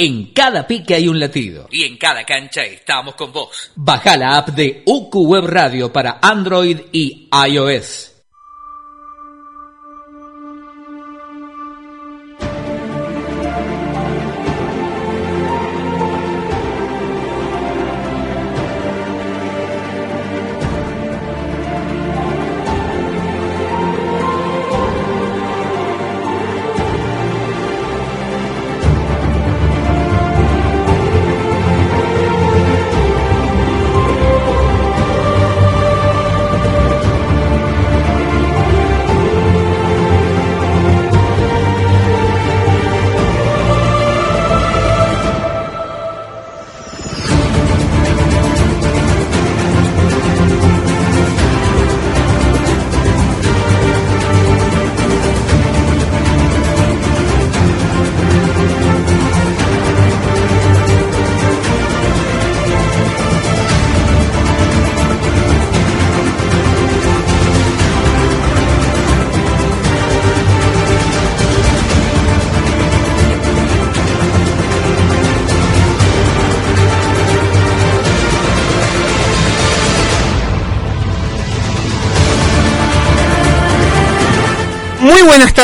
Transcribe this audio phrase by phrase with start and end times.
[0.00, 1.66] En cada pique hay un latido.
[1.72, 3.72] Y en cada cancha estamos con vos.
[3.74, 8.07] Baja la app de UQ Web Radio para Android y iOS.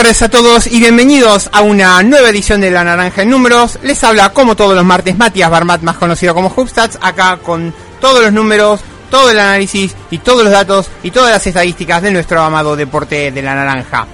[0.04, 3.78] Tardes a todos y bienvenidos a una nueva edición de La Naranja en Números.
[3.82, 8.22] Les habla como todos los martes Matías Barmat, más conocido como Hubstats, acá con todos
[8.22, 12.42] los números, todo el análisis y todos los datos y todas las estadísticas de nuestro
[12.42, 14.06] amado deporte de la naranja.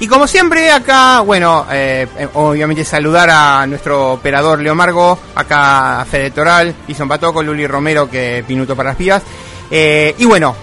[0.00, 6.00] Y como siempre acá, bueno, eh, eh, obviamente saludar a nuestro operador Leo Margo, acá
[6.00, 9.22] a Fede Toral, Ison Patoco, Luli Romero que pinuto para las pibas.
[9.70, 10.56] Eh, y bueno,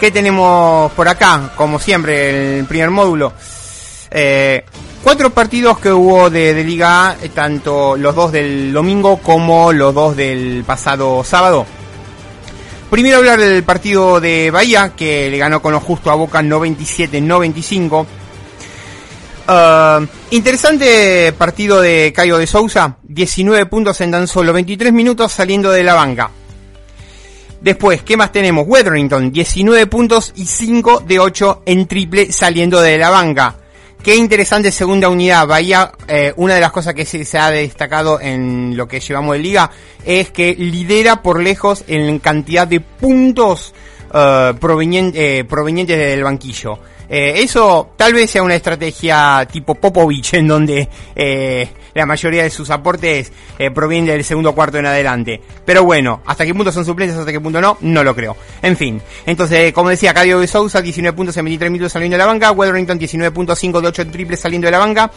[0.00, 1.52] ¿Qué tenemos por acá?
[1.54, 3.34] Como siempre, el primer módulo.
[4.10, 4.64] Eh,
[5.02, 9.94] cuatro partidos que hubo de, Liga A, eh, tanto los dos del domingo como los
[9.94, 11.66] dos del pasado sábado.
[12.88, 18.06] Primero hablar del partido de Bahía, que le ganó con lo justo a Boca 97-95.
[19.48, 25.70] Uh, interesante partido de Cayo de Sousa, 19 puntos en tan solo 23 minutos saliendo
[25.70, 26.30] de la banca.
[27.60, 28.64] Después, ¿qué más tenemos?
[28.66, 33.56] Wetherington, 19 puntos y 5 de 8 en triple saliendo de la banca.
[34.02, 35.46] Qué interesante segunda unidad.
[35.46, 39.42] Bahía, eh, una de las cosas que se, ha destacado en lo que llevamos de
[39.42, 39.70] liga
[40.06, 43.74] es que lidera por lejos en cantidad de puntos
[44.08, 46.78] uh, provenientes del banquillo.
[47.12, 52.50] Eh, eso tal vez sea una estrategia tipo Popovich en donde eh, la mayoría de
[52.50, 55.40] sus aportes eh, provienen del segundo cuarto en adelante.
[55.64, 58.36] Pero bueno, hasta qué punto son suplentes, hasta qué punto no, no lo creo.
[58.62, 62.18] En fin, entonces, como decía, Cadio de Sousa, 19 puntos en 23 minutos saliendo de
[62.18, 65.10] la banca, Weatherington 19.5 de 8 en triple saliendo de la banca.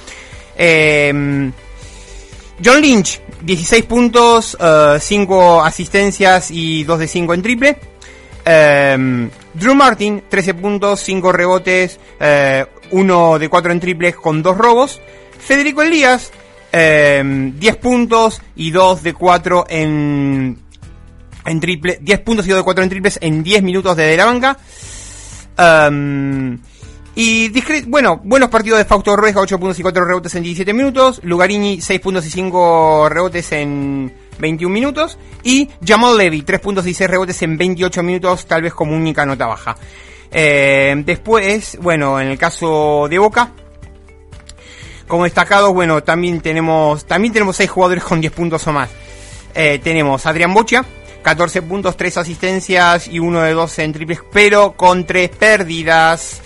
[0.57, 1.51] Em,
[2.63, 4.57] John Lynch, 16 puntos,
[4.99, 7.92] 5 asistencias y 2 de 5 en triple.
[8.45, 11.99] Em, Drew Martin, 13 puntos, 5 rebotes,
[12.91, 15.01] 1 de 4 en triples con 2 robos.
[15.39, 16.31] Federico Elías,
[16.71, 20.57] 10 em, puntos y 2 de 4 en,
[21.45, 24.25] en triple, 10 puntos y 2 de 4 en triples en 10 minutos desde la
[24.25, 24.57] banca.
[25.55, 26.57] Um,
[27.15, 27.51] y
[27.87, 31.21] bueno, buenos partidos de Fausto Rueja, 8 puntos y 4 rebotes en 17 minutos.
[31.23, 35.17] Lugarini, 6 puntos y 5 rebotes en 21 minutos.
[35.43, 39.25] Y Jamal Levy, 3 puntos y 6 rebotes en 28 minutos, tal vez como única
[39.25, 39.75] nota baja.
[40.31, 43.51] Eh, después, bueno, en el caso de Boca,
[45.07, 48.89] como destacados, bueno, también tenemos, también tenemos 6 jugadores con 10 puntos o más.
[49.53, 50.83] Eh, tenemos Adrián Bocha,
[51.21, 56.41] 14 puntos, 3 asistencias y 1 de 12 en triples, pero con 3 pérdidas.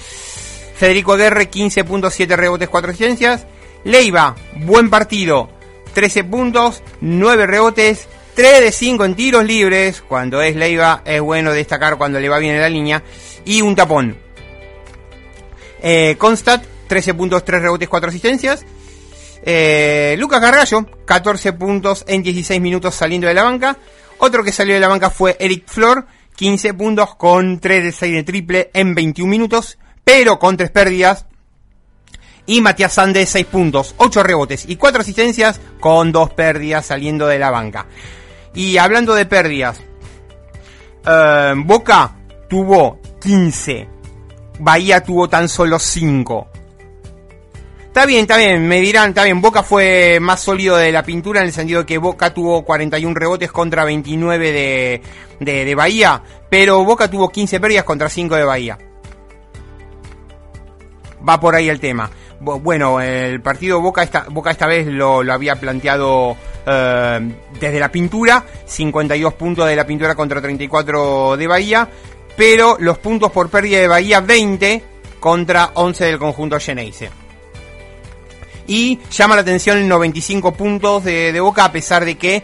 [0.75, 3.47] Federico Guerre, 15.7 rebotes, 4 asistencias.
[3.83, 5.49] Leiva, buen partido,
[5.97, 10.03] 13 puntos, 9 rebotes, 3 de 5 en tiros libres.
[10.07, 13.01] Cuando es Leiva es bueno destacar cuando le va bien en la línea.
[13.45, 14.15] Y un tapón.
[15.81, 18.63] Eh, Constat, 13 puntos, 3 rebotes, 4 asistencias.
[19.41, 23.79] Eh, Lucas Gargallo, 14 puntos en 16 minutos saliendo de la banca.
[24.19, 26.05] Otro que salió de la banca fue Eric Flor,
[26.35, 31.25] 15 puntos con 3 de 6 de triple en 21 minutos pero con tres pérdidas.
[32.47, 37.37] Y Matías Sandes, 6 puntos, 8 rebotes y 4 asistencias con 2 pérdidas saliendo de
[37.37, 37.87] la banca.
[38.53, 39.81] Y hablando de pérdidas,
[41.05, 42.15] eh, Boca
[42.49, 43.87] tuvo 15,
[44.59, 46.47] Bahía tuvo tan solo 5.
[47.87, 51.41] Está bien, está bien, me dirán, está bien, Boca fue más sólido de la pintura
[51.41, 55.01] en el sentido de que Boca tuvo 41 rebotes contra 29 de,
[55.41, 58.77] de, de Bahía, pero Boca tuvo 15 pérdidas contra 5 de Bahía
[61.27, 62.09] va por ahí el tema.
[62.39, 67.91] Bueno, el partido Boca esta, Boca esta vez lo, lo había planteado eh, desde la
[67.91, 71.87] pintura, 52 puntos de la pintura contra 34 de Bahía,
[72.35, 74.83] pero los puntos por pérdida de Bahía 20
[75.19, 77.09] contra 11 del conjunto Geneise.
[78.67, 82.43] Y llama la atención 95 puntos de, de Boca a pesar de que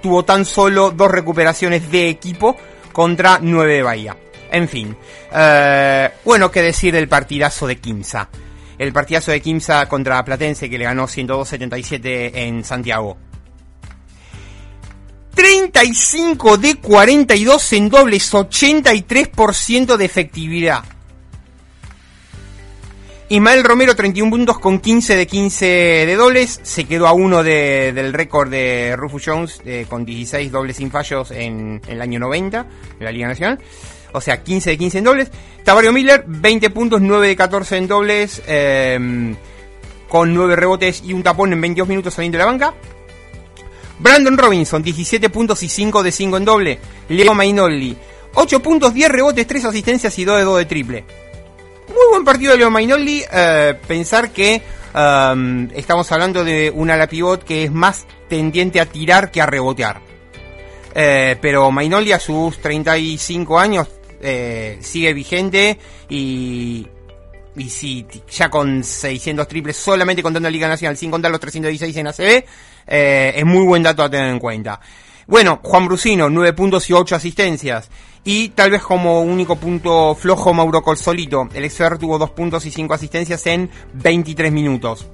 [0.00, 2.56] tuvo tan solo dos recuperaciones de equipo
[2.92, 4.16] contra 9 de Bahía.
[4.50, 4.96] En fin,
[5.32, 8.28] eh, bueno, qué decir del partidazo de Quimsa.
[8.78, 13.16] El partidazo de Quimsa contra Platense que le ganó 102-77 en Santiago.
[15.34, 20.84] 35 de 42 en dobles, 83% de efectividad.
[23.28, 27.92] Ismael Romero 31 puntos con 15 de 15 de dobles, se quedó a uno de,
[27.92, 32.20] del récord de Rufus Jones eh, con 16 dobles sin fallos en, en, el año
[32.20, 32.66] 90
[32.98, 33.58] de la Liga Nacional.
[34.16, 35.30] O sea, 15 de 15 en dobles.
[35.64, 39.34] Tavario Miller 20 puntos, 9 de 14 en dobles, eh,
[40.08, 42.74] con 9 rebotes y un tapón en 22 minutos saliendo de la banca.
[43.98, 46.78] Brandon Robinson 17 puntos y 5 de 5 en doble.
[47.08, 47.96] Leo Mainolli
[48.34, 51.04] 8 puntos, 10 rebotes, 3 asistencias y 2 de 2 de triple
[51.96, 53.24] muy buen partido de Leo Mainolli.
[53.32, 54.62] Eh, pensar que
[54.94, 59.46] um, estamos hablando de un ala pivot que es más tendiente a tirar que a
[59.46, 60.00] rebotear.
[60.94, 63.88] Eh, pero Mainolli a sus 35 años
[64.20, 65.78] eh, sigue vigente
[66.08, 66.86] y,
[67.56, 71.96] y si ya con 600 triples solamente contando la Liga Nacional sin contar los 316
[71.96, 72.44] en ACB,
[72.86, 74.80] eh, es muy buen dato a tener en cuenta.
[75.26, 77.90] Bueno, Juan Brusino, 9 puntos y 8 asistencias.
[78.22, 81.48] Y tal vez como único punto flojo Mauro Colsolito.
[81.54, 85.06] El exfer tuvo 2 puntos y 5 asistencias en 23 minutos.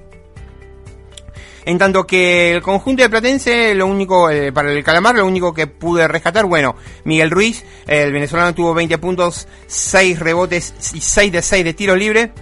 [1.64, 5.54] En tanto que el conjunto de Platense, lo único, eh, para el Calamar, lo único
[5.54, 6.74] que pude rescatar, bueno,
[7.04, 11.94] Miguel Ruiz, el venezolano tuvo 20 puntos, 6 rebotes y 6 de 6 de tiro
[11.94, 12.32] libre.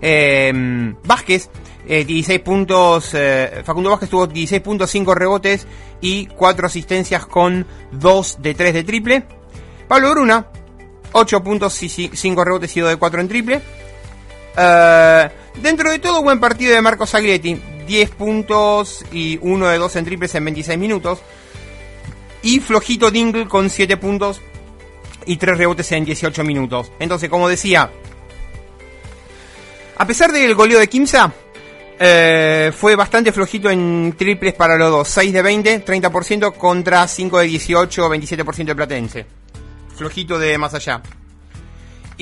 [0.00, 1.50] Eh, Vázquez,
[1.86, 5.66] eh, 16 puntos, eh, Facundo Vázquez tuvo 16 puntos, 5 rebotes
[6.00, 9.24] y 4 asistencias con 2 de 3 de triple.
[9.88, 10.46] Pablo Bruna,
[11.12, 13.60] 8 puntos y 5 rebotes y 2 de 4 en triple.
[14.56, 17.60] Uh, dentro de todo, buen partido de Marcos Aglietti.
[17.86, 21.20] 10 puntos y 1 de 2 en triples en 26 minutos.
[22.42, 24.40] Y flojito Dingle con 7 puntos
[25.26, 26.90] y 3 rebotes en 18 minutos.
[26.98, 27.90] Entonces, como decía,
[29.96, 31.32] a pesar del goleo de Kimsa,
[31.98, 35.08] eh, fue bastante flojito en triples para los dos.
[35.08, 39.26] 6 de 20, 30% contra 5 de 18, 27% de Platense.
[39.94, 41.02] Flojito de más allá.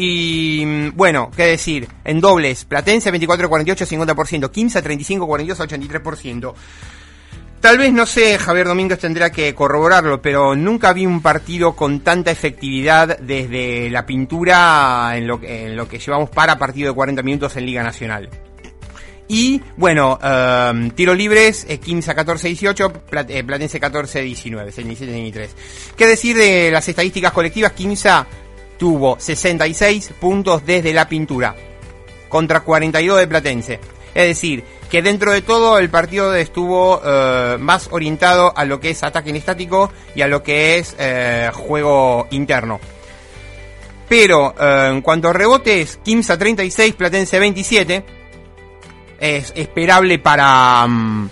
[0.01, 6.55] Y bueno, qué decir, en dobles, Platense 24-48, 50%, Quimsa 35-42, 83%.
[7.61, 11.99] Tal vez, no sé, Javier Domínguez tendrá que corroborarlo, pero nunca vi un partido con
[11.99, 17.23] tanta efectividad desde la pintura en lo, en lo que llevamos para partido de 40
[17.25, 18.31] minutos en Liga Nacional.
[19.27, 24.71] Y bueno, um, tiro libres, eh, 15 a 14 18, Plat eh, Platense 14 19,
[24.71, 25.57] 67 23.
[25.97, 27.73] ¿Qué decir de las estadísticas colectivas?
[27.73, 28.27] Quimsa
[28.79, 31.55] tuvo 66 puntos desde la pintura
[32.29, 33.81] contra 42 de Platense.
[34.15, 38.91] Es decir, que dentro de todo el partido estuvo uh, más orientado a lo que
[38.91, 42.81] es ataque en estático y a lo que es uh, juego interno.
[44.09, 48.05] Pero uh, en cuanto a rebotes, Quimsa 36, Platense 27
[49.21, 51.29] es esperable para, um,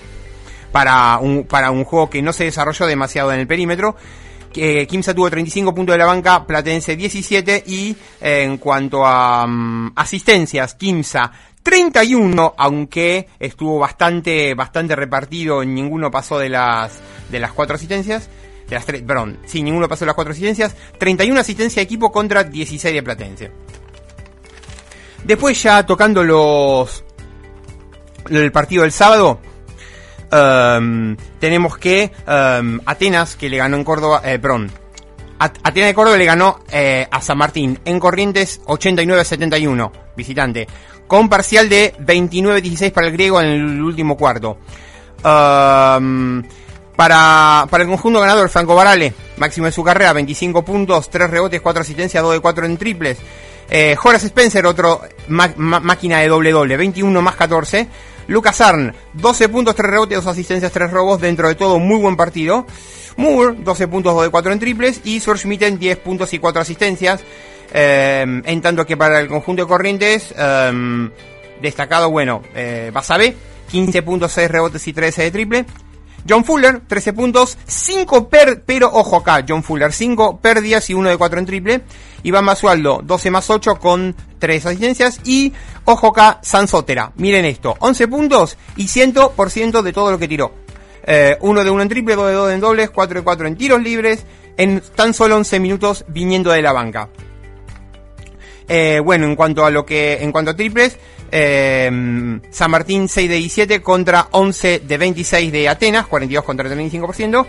[0.73, 3.97] para, un, para un juego que no se desarrolló demasiado en el perímetro.
[4.57, 9.45] Eh, Kimsa tuvo 35 puntos de la banca, Platense 17 y eh, en cuanto a
[9.45, 11.31] um, asistencias, Kimsa
[11.67, 18.31] 31, aunque estuvo bastante, bastante repartido, ninguno pasó de las, de las cuatro asistencias.
[18.69, 20.77] De las tres, perdón, sí, ninguno pasó de las cuatro asistencias.
[20.99, 23.51] 31 asistencia de equipo contra 16 de Platense.
[25.25, 27.05] Después ya tocando los,
[28.31, 29.41] el partido del sábado,
[30.33, 34.41] um, tenemos que um, Atenas, que le ganó en Córdoba, eh,
[35.39, 40.67] Atenas de Córdoba le ganó eh, a San Martín en Corrientes 89-71, visitante,
[41.07, 44.59] con parcial de 29-16 para el griego en el último cuarto.
[45.25, 46.43] Um,
[46.97, 51.61] para, para el conjunto ganador, Franco Barale, máximo de su carrera, 25 puntos, 3 rebotes,
[51.61, 53.19] 4 asistencias, 2 de 4 en triples.
[53.69, 57.89] Eh, Spencer, otro máquina de doble doble, 21 más 14.
[58.29, 62.17] Lucas Arn, 12 puntos, 3 rebotes, 2 asistencias, 3 robos, dentro de todo muy buen
[62.17, 62.67] partido.
[63.17, 65.01] Moore, 12 puntos, 2 de 4 en triples.
[65.05, 67.23] Y Schmitten, 10 puntos y 4 asistencias.
[67.73, 71.11] Eh, en tanto que para el conjunto de Corrientes, eh,
[71.61, 73.35] destacado, bueno, eh, Basabe,
[73.71, 75.67] 15 puntos, 6 rebotes y 13 de triple.
[76.29, 81.11] John Fuller, 13 puntos, 5 per, pero ojo acá, John Fuller, 5 pérdidas y 1
[81.11, 81.83] de 4 en triple.
[82.23, 85.21] Iván Masualdo, 12 más 8 con 3 asistencias.
[85.25, 85.53] Y
[85.85, 90.53] ojo acá, Sansotera, miren esto, 11 puntos y 100% de todo lo que tiró.
[91.07, 93.57] 1 eh, de 1 en triple, 2 de 2 en dobles, 4 de 4 en
[93.57, 94.25] tiros libres,
[94.57, 97.09] en tan solo 11 minutos viniendo de la banca.
[98.69, 100.99] Eh, bueno, en cuanto a lo que, en cuanto a triples,
[101.31, 107.47] eh, San Martín 6 de 17 contra 11 de 26 de Atenas, 42 contra 35%.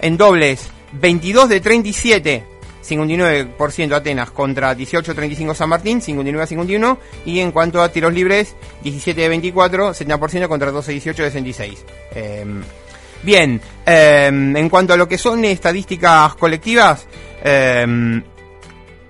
[0.00, 2.44] En dobles, 22 de 37,
[2.82, 6.98] 59% Atenas contra 18-35 San Martín, 59 a 51.
[7.26, 11.30] Y en cuanto a tiros libres, 17 de 24, 70% contra 12 de 18 de
[11.30, 11.84] 66.
[12.14, 12.44] Eh,
[13.22, 17.06] bien, eh, en cuanto a lo que son estadísticas colectivas,
[17.44, 18.22] eh,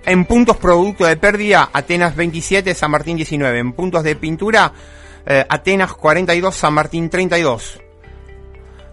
[0.05, 3.59] en puntos producto de pérdida, Atenas 27, San Martín 19.
[3.59, 4.73] En puntos de pintura,
[5.25, 7.79] eh, Atenas 42, San Martín 32.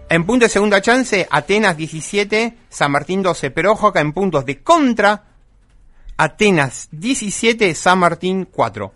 [0.09, 3.51] En puntos de segunda chance, Atenas 17, San Martín 12.
[3.51, 5.23] Pero ojo acá en puntos de contra,
[6.17, 8.93] Atenas 17, San Martín 4.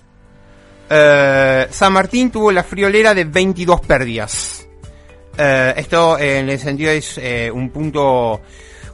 [0.89, 4.67] Eh, San Martín tuvo la friolera de 22 pérdidas.
[5.36, 7.20] Eh, esto en el sentido es
[7.51, 8.41] un punto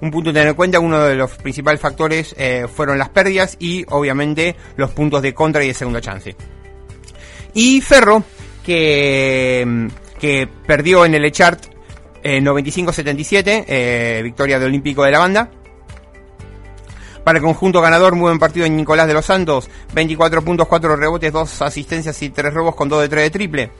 [0.01, 3.57] un punto a tener en cuenta, uno de los principales factores eh, fueron las pérdidas
[3.59, 6.35] y obviamente los puntos de contra y de segunda chance.
[7.53, 8.23] Y Ferro,
[8.63, 9.89] que,
[10.19, 11.65] que perdió en el Echart
[12.23, 15.49] eh, 95-77, eh, victoria de Olímpico de la banda.
[17.23, 20.95] Para el conjunto ganador, muy buen partido en Nicolás de los Santos, 24 puntos, 4
[20.95, 23.71] rebotes, 2 asistencias y 3 robos con 2 de 3 de triple.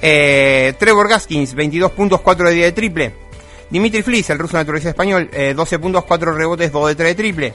[0.00, 3.14] Eh, Trevor Gaskins, 22 puntos, 4 de 10 de triple.
[3.72, 7.14] Dimitri Fliss, el ruso naturalizado español, 12 eh, puntos, 4 rebotes, 2 de 3 de
[7.14, 7.54] triple.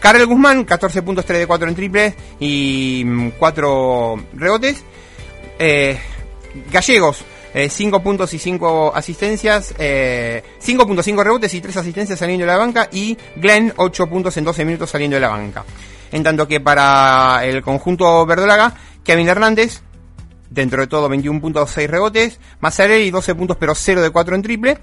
[0.00, 4.84] Karel Guzmán, 14 puntos, 3 de 4 en triple y 4 mm, rebotes.
[5.58, 5.98] Eh,
[6.70, 7.24] Gallegos,
[7.68, 9.74] 5 eh, puntos y 5 asistencias,
[10.58, 12.90] 5 puntos, 5 rebotes y 3 asistencias saliendo de la banca.
[12.92, 15.64] Y Glenn, 8 puntos en 12 minutos saliendo de la banca.
[16.12, 19.80] En tanto que para el conjunto verdolaga, Kevin Hernández,
[20.50, 22.40] dentro de todo 21 puntos, 6 rebotes.
[22.60, 24.78] Mazzarelli, 12 puntos pero 0 de 4 en triple.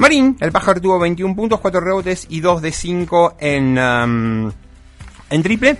[0.00, 4.50] Marín, el pájaro tuvo 21 puntos, 4 rebotes y 2 de 5 en, um,
[5.28, 5.76] en triple.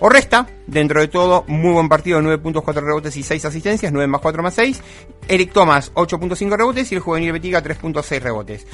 [0.00, 3.90] O resta, dentro de todo, muy buen partido, 9 puntos, 4 rebotes y 6 asistencias,
[3.90, 4.78] 9 más 4 más 6.
[5.26, 8.66] Eric Thomas, 8.5 rebotes y el juvenil Betiga, 3.6 rebotes.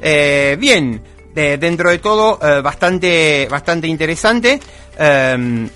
[0.00, 1.00] Eh, bien,
[1.32, 4.58] dentro de todo, eh, bastante, bastante interesante.
[4.98, 5.68] Em,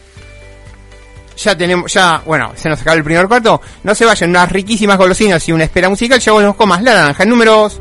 [1.36, 3.60] ya tenemos, ya, bueno, se nos acaba el primer cuarto.
[3.84, 6.18] No se vayan, unas riquísimas golosinas y una espera musical.
[6.18, 7.80] Ya volvemos con más la naranja números.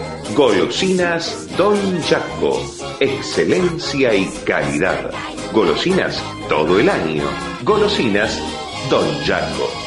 [0.35, 2.61] Golosinas Don Jaco,
[2.99, 5.11] excelencia y calidad.
[5.51, 7.23] Golosinas todo el año.
[7.63, 8.39] Golosinas
[8.89, 9.80] Don Jaco.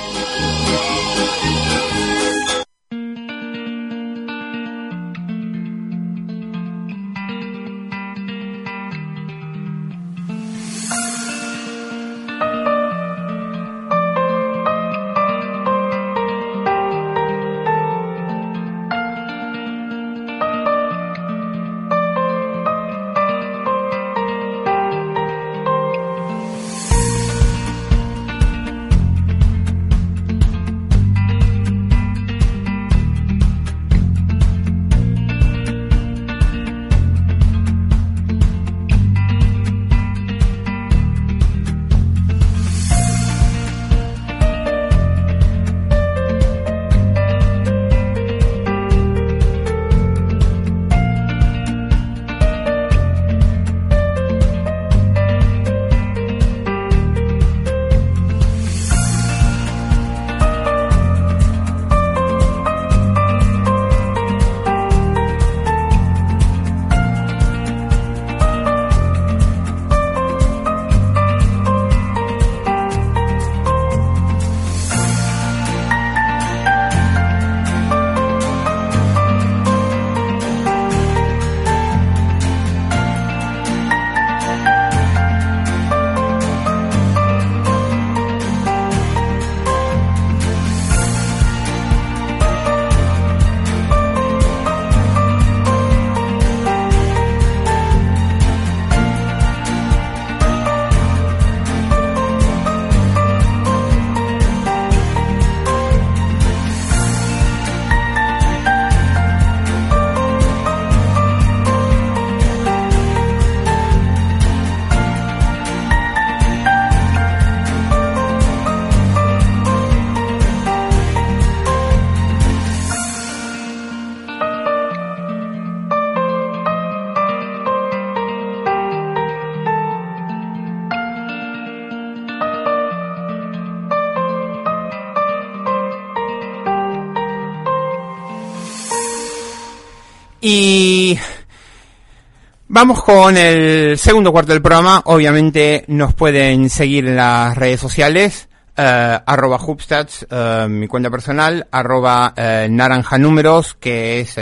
[142.87, 145.01] Vamos con el segundo cuarto del programa.
[145.07, 148.51] Obviamente nos pueden seguir en las redes sociales.
[148.77, 154.37] eh, arroba Hubstats, eh, mi cuenta personal, arroba eh, naranja números, que es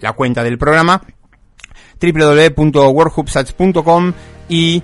[0.00, 1.00] la cuenta del programa,
[1.98, 4.12] www.workhubstats.com
[4.50, 4.82] y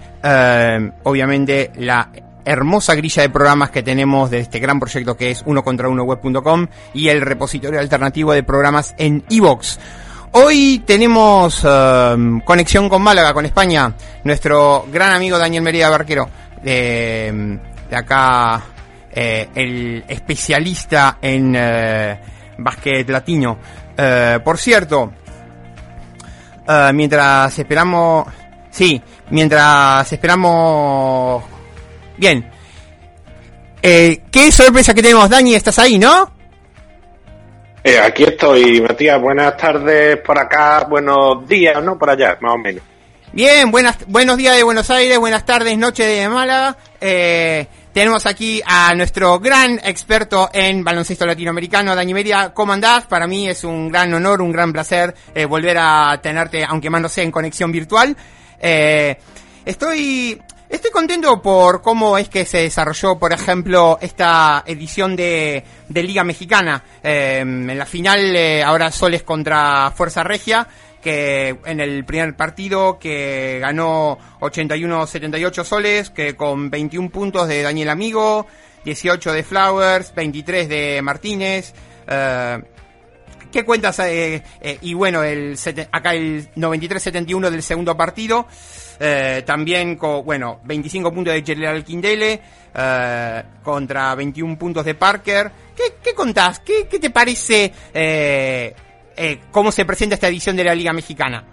[1.03, 2.11] obviamente la
[2.47, 6.05] hermosa grilla de programas que tenemos de este gran proyecto que es uno contra uno
[6.05, 9.77] web.com y el repositorio alternativo de programas en iVoox.
[10.37, 13.95] Hoy tenemos eh, conexión con Málaga, con España.
[14.25, 16.29] Nuestro gran amigo Daniel Merida Barquero,
[16.61, 18.61] de, de acá,
[19.13, 22.21] eh, el especialista en eh,
[22.59, 23.59] básquet latino.
[23.97, 25.13] Eh, por cierto,
[26.67, 28.27] eh, mientras esperamos...
[28.73, 29.01] Sí,
[29.31, 31.45] mientras esperamos...
[32.17, 32.51] Bien.
[33.81, 35.55] Eh, ¿Qué sorpresa que tenemos, Dani?
[35.55, 36.34] ¿Estás ahí, no?
[37.87, 39.21] Eh, aquí estoy, Matías.
[39.21, 41.99] Buenas tardes por acá, buenos días, ¿no?
[41.99, 42.83] Por allá, más o menos.
[43.31, 46.79] Bien, buenas, buenos días de Buenos Aires, buenas tardes, noche de Málaga.
[46.99, 52.55] Eh, tenemos aquí a nuestro gran experto en baloncesto latinoamericano, Dani Media.
[52.55, 53.05] ¿Cómo andás?
[53.05, 57.03] Para mí es un gran honor, un gran placer eh, volver a tenerte, aunque más
[57.03, 58.17] no sea en conexión virtual.
[58.61, 59.19] Eh,
[59.63, 60.41] estoy,
[60.75, 66.83] estoy contento por cómo es que se desarrolló, por ejemplo, esta edición de, Liga Mexicana.
[67.03, 70.67] Eh, en la final, eh, ahora Soles contra Fuerza Regia
[71.01, 77.91] que en el primer partido que ganó 81-78 soles, que con 21 puntos de Daniel
[77.91, 78.47] Amigo,
[78.87, 81.75] 18 de Flowers, 23 de Martínez.
[82.09, 82.59] eh,
[83.53, 84.01] ¿Qué cuentas?
[84.01, 85.57] eh, eh, y bueno, el
[85.93, 88.49] acá el 93-71 del segundo partido.
[89.01, 92.41] Eh, también con, bueno, 25 puntos de General Kindele
[92.75, 95.51] eh, contra 21 puntos de Parker.
[95.77, 96.61] ¿Qué, qué contás?
[96.61, 98.75] ¿Qué, qué te parece eh,
[99.17, 101.45] eh, cómo se presenta esta edición de la Liga Mexicana?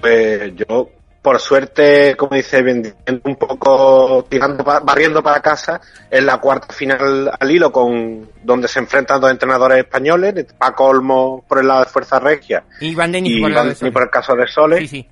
[0.00, 0.90] Pues yo,
[1.22, 7.30] por suerte, como dice, vendiendo un poco, tirando, barriendo para casa, es la cuarta final
[7.38, 11.90] al hilo con donde se enfrentan dos entrenadores españoles, Paco Olmo por el lado de
[11.90, 14.80] Fuerza Regia Y Van Denis por por el caso de Soles.
[14.80, 15.08] Sí, sí.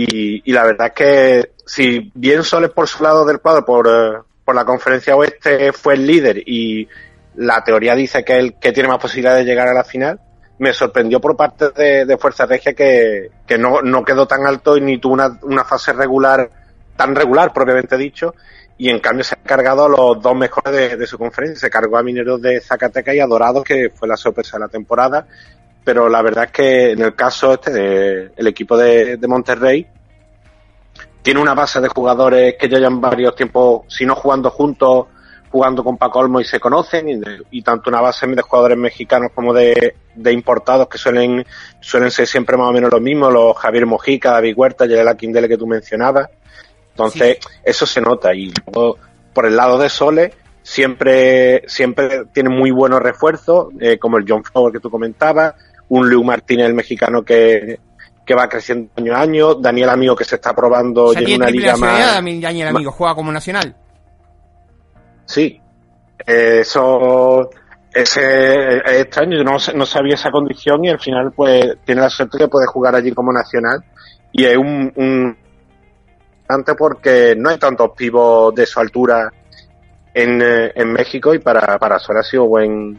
[0.00, 3.88] Y, y la verdad es que si bien Soles por su lado del cuadro, por,
[3.88, 6.86] eh, por la conferencia oeste, fue el líder y
[7.34, 10.20] la teoría dice que él que tiene más posibilidades de llegar a la final,
[10.58, 14.76] me sorprendió por parte de, de Fuerza Regia que, que no, no quedó tan alto
[14.76, 16.48] y ni tuvo una, una fase regular,
[16.96, 18.34] tan regular propiamente dicho,
[18.76, 21.58] y en cambio se ha cargado a los dos mejores de, de su conferencia.
[21.58, 24.68] Se cargó a Mineros de Zacatecas y a Dorados, que fue la sorpresa de la
[24.68, 25.26] temporada.
[25.88, 29.86] Pero la verdad es que en el caso este de, el equipo de, de Monterrey
[31.22, 35.06] tiene una base de jugadores que ya llevan varios tiempos, si no jugando juntos,
[35.50, 38.76] jugando con Paco Olmo y se conocen, y, de- y tanto una base de jugadores
[38.76, 41.46] mexicanos como de, de importados que suelen,
[41.80, 45.48] suelen ser siempre más o menos los mismos, los Javier Mojica, David Huerta, Yelena Quindele
[45.48, 46.28] que tú mencionabas.
[46.90, 48.34] Entonces, eso se nota.
[48.34, 48.98] Y luego,
[49.32, 54.44] por el lado de Sole, siempre, siempre tiene muy buenos refuerzos, eh, como el John
[54.44, 55.54] Flower que tú comentabas,
[55.88, 57.78] un Lou Martínez, el mexicano que,
[58.24, 61.76] que va creciendo año a año, Daniel Amigo que se está probando en una liga
[61.76, 63.74] más, Daniel Amigo, juega como nacional.
[65.24, 65.60] Sí,
[66.26, 67.48] Eh, eso
[67.92, 72.10] ese es extraño, yo no, no sabía esa condición y al final pues tiene la
[72.10, 73.82] suerte que puede jugar allí como nacional
[74.30, 75.36] y es un, un
[76.48, 79.32] antes porque no hay tantos pivos de su altura
[80.12, 82.98] en, eh, en México y para, para Suárez ha sido buen,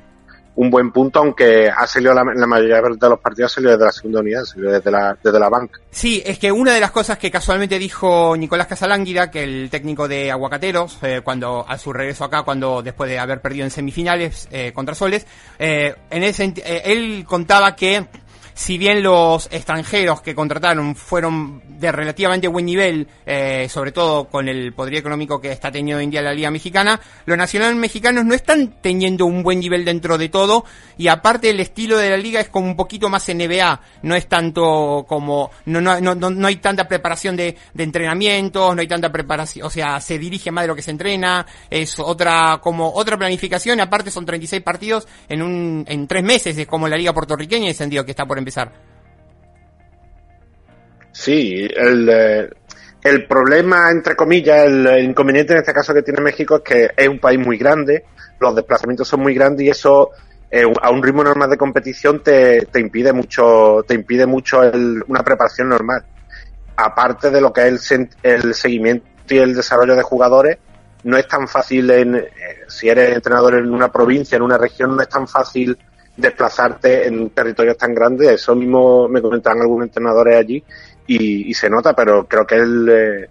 [0.60, 3.92] un buen punto, aunque ha salido la, mayoría de los partidos ha salido desde la
[3.94, 5.80] segunda unidad, desde la, desde la banca.
[5.90, 10.10] Sí, es que una de las cosas que casualmente dijo Nicolás Casalánguida, que el técnico
[10.10, 14.50] de Aguacateros, eh, cuando a su regreso acá, cuando después de haber perdido en semifinales
[14.52, 15.26] eh, contra Soles,
[15.60, 18.06] eh, en ese, eh, él contaba que
[18.60, 24.50] si bien los extranjeros que contrataron fueron de relativamente buen nivel, eh, sobre todo con
[24.50, 28.82] el poderío económico que está teniendo día la Liga Mexicana, los nacionales mexicanos no están
[28.82, 30.66] teniendo un buen nivel dentro de todo
[30.98, 34.28] y aparte el estilo de la liga es como un poquito más NBA, no es
[34.28, 39.10] tanto como, no, no, no- no hay tanta preparación de, de entrenamientos, no hay tanta
[39.10, 43.18] preparación, o sea, se dirige más de lo que se entrena, es otra, como otra
[43.18, 47.64] planificación, aparte son 36 partidos en un, en tres meses, es como la liga puertorriqueña
[47.64, 48.49] en el sentido que está por empezar.
[51.12, 52.50] Sí, el, eh,
[53.04, 57.08] el problema, entre comillas, el, inconveniente en este caso que tiene México es que es
[57.08, 58.06] un país muy grande,
[58.40, 60.12] los desplazamientos son muy grandes y eso
[60.52, 65.04] eh, a un ritmo normal de competición te, te impide mucho, te impide mucho el-
[65.08, 66.04] una preparación normal.
[66.76, 70.58] Aparte de lo que es el, el seguimiento y el desarrollo de jugadores,
[71.04, 72.30] no es tan fácil en, eh,
[72.68, 75.78] si eres entrenador en una provincia, en una región, no es tan fácil
[76.20, 78.30] desplazarte en territorios tan grandes.
[78.30, 80.64] Eso mismo me comentaban algunos entrenadores allí
[81.08, 83.30] y, se nota, pero creo que el, eh,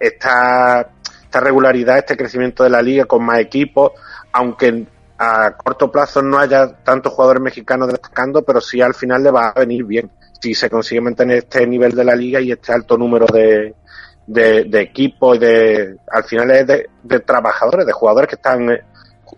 [0.00, 0.90] esta,
[1.32, 3.92] regularidad, este crecimiento de la liga con más equipos,
[4.32, 4.86] aunque
[5.18, 9.48] a corto plazo no haya tantos jugadores mexicanos destacando, pero sí al final le va
[9.48, 10.10] a venir bien
[10.40, 13.74] si se consigue mantener este nivel de la liga y este alto número de,
[14.26, 16.66] de, equipos y de, al final es
[17.02, 18.68] de, trabajadores, de jugadores que están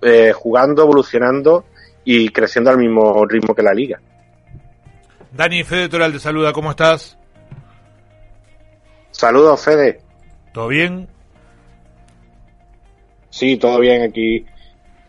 [0.03, 1.66] eh, jugando, evolucionando
[2.06, 4.00] y creciendo al mismo ritmo que la liga.
[5.32, 7.18] Dani Fede Toral te saluda, ¿cómo estás?
[9.10, 10.00] Saludos, Fede.
[10.54, 11.06] ¿Todo bien?
[13.28, 14.46] Sí, todo bien aquí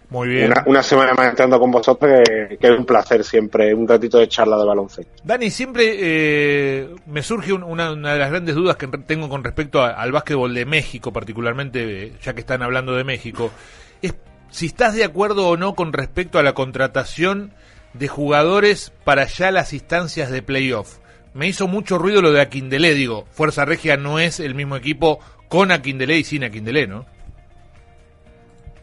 [0.09, 0.53] muy bien.
[0.65, 4.57] Una, semana más entrando con vosotros, que, es un placer siempre, un ratito de charla
[4.57, 5.21] de baloncesto.
[5.23, 10.11] Dani, siempre eh, me surge una, de las grandes dudas que tengo con respecto al
[10.13, 13.51] básquetbol de México, particularmente, eh, ya que están hablando de México,
[14.01, 14.15] es
[14.57, 17.51] si estás de acuerdo o no con respecto a la contratación
[17.93, 20.97] de jugadores para ya las instancias de playoff.
[21.35, 25.19] Me hizo mucho ruido lo de Aquindelé, digo, Fuerza Regia no es el mismo equipo
[25.47, 27.05] con Aquindelé y sin Aquindelé, ¿no?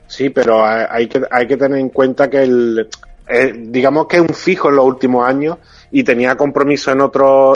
[0.06, 2.88] Sí, pero hay que, tener en cuenta que el,
[3.26, 5.58] eh, digamos que es un fijo en los últimos años
[5.90, 7.52] y tenía compromiso en otro,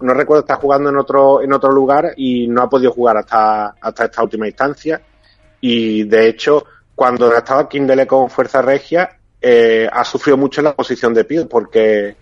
[0.00, 3.76] no recuerdo, está jugando en otro, en otro lugar y no ha podido jugar hasta,
[3.80, 5.00] hasta esta última instancia.
[5.60, 6.64] Y de hecho,
[7.00, 9.08] cuando estaba Kindle con Fuerza Regia,
[9.40, 12.14] eh, ha sufrido mucho en la posición de pie porque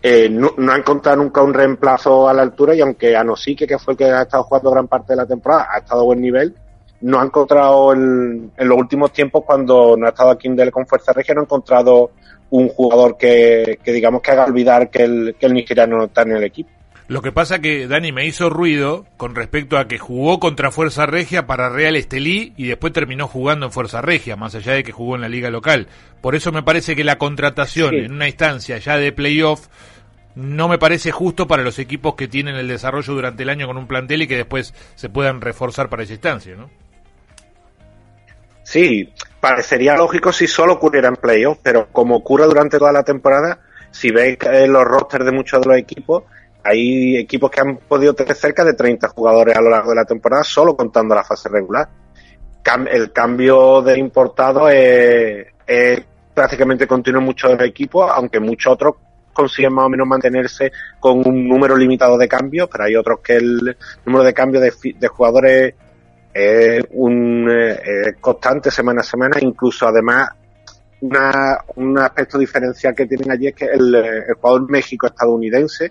[0.00, 3.94] eh, no, ha encontrado nunca un reemplazo a la altura y aunque Anosique, que fue
[3.94, 6.54] el que ha estado jugando gran parte de la temporada, ha estado a buen nivel,
[7.00, 11.34] no ha encontrado en los últimos tiempos cuando no ha estado en con Fuerza Regia,
[11.34, 12.12] no ha encontrado
[12.50, 16.36] un jugador que, digamos que haga olvidar que el, que el nigeriano no está en
[16.36, 16.70] el equipo.
[17.10, 21.06] Lo que pasa que Dani me hizo ruido con respecto a que jugó contra Fuerza
[21.06, 24.92] Regia para Real Estelí y después terminó jugando en Fuerza Regia, más allá de que
[24.92, 25.88] jugó en la liga local.
[26.20, 29.66] Por eso me parece que la contratación en una instancia ya de playoff
[30.36, 33.76] no me parece justo para los equipos que tienen el desarrollo durante el año con
[33.76, 36.70] un plantel y que después se puedan reforzar para esa instancia, ¿no?
[38.62, 43.58] Sí, parecería lógico si solo ocurriera en playoffs, pero como ocurre durante toda la temporada,
[43.90, 46.22] si veis los rosters de muchos de los equipos,
[46.64, 50.04] hay equipos que han podido tener cerca de 30 jugadores a lo largo de la
[50.04, 51.88] temporada, solo contando la fase regular.
[52.90, 55.46] el cambio de importado es,
[56.34, 58.94] prácticamente continuo en muchos de equipos, aunque muchos otros
[59.32, 63.36] consiguen más o menos mantenerse con un número limitado de cambios, pero hay otros que
[63.36, 65.74] el número de cambios de jugadores
[66.32, 70.30] es un eh, constante semana a semana, incluso además
[71.00, 75.90] una, un aspecto diferencial que tienen allí es que el, el jugador México-estadounidense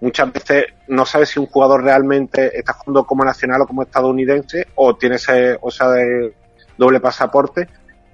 [0.00, 4.66] muchas veces no sabe si un jugador realmente está jugando como nacional o como estadounidense
[4.76, 5.88] o tiene ese, o sea,
[6.76, 7.68] doble pasaporte,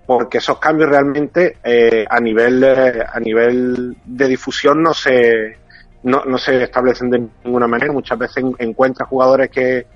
[0.07, 5.59] porque esos cambios realmente eh, a nivel eh, a nivel de difusión no se
[6.03, 7.93] no, no se establecen de ninguna manera.
[7.93, 9.87] Muchas veces encuentras jugadores que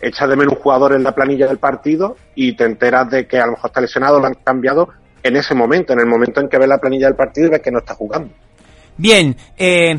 [0.00, 3.38] echas de menos un jugador en la planilla del partido y te enteras de que
[3.38, 4.88] a lo mejor está lesionado, lo han cambiado
[5.22, 7.60] en ese momento, en el momento en que ves la planilla del partido y ves
[7.60, 8.30] que no está jugando.
[8.96, 9.98] Bien, eh,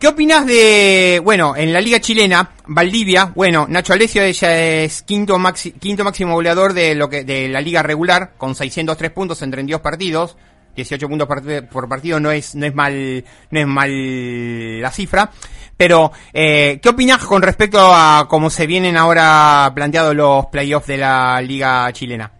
[0.00, 5.36] ¿qué opinas de, bueno, en la liga chilena, Valdivia, bueno, Nacho Alessio ella es quinto,
[5.78, 9.80] quinto máximo goleador de, lo que, de la liga regular, con 603 puntos en 32
[9.82, 10.36] partidos,
[10.74, 11.28] 18 puntos
[11.70, 15.30] por partido no es, no es mal, no es mal la cifra.
[15.76, 20.98] Pero, eh, ¿qué opinas con respecto a cómo se vienen ahora planteados los playoffs de
[20.98, 22.39] la liga chilena?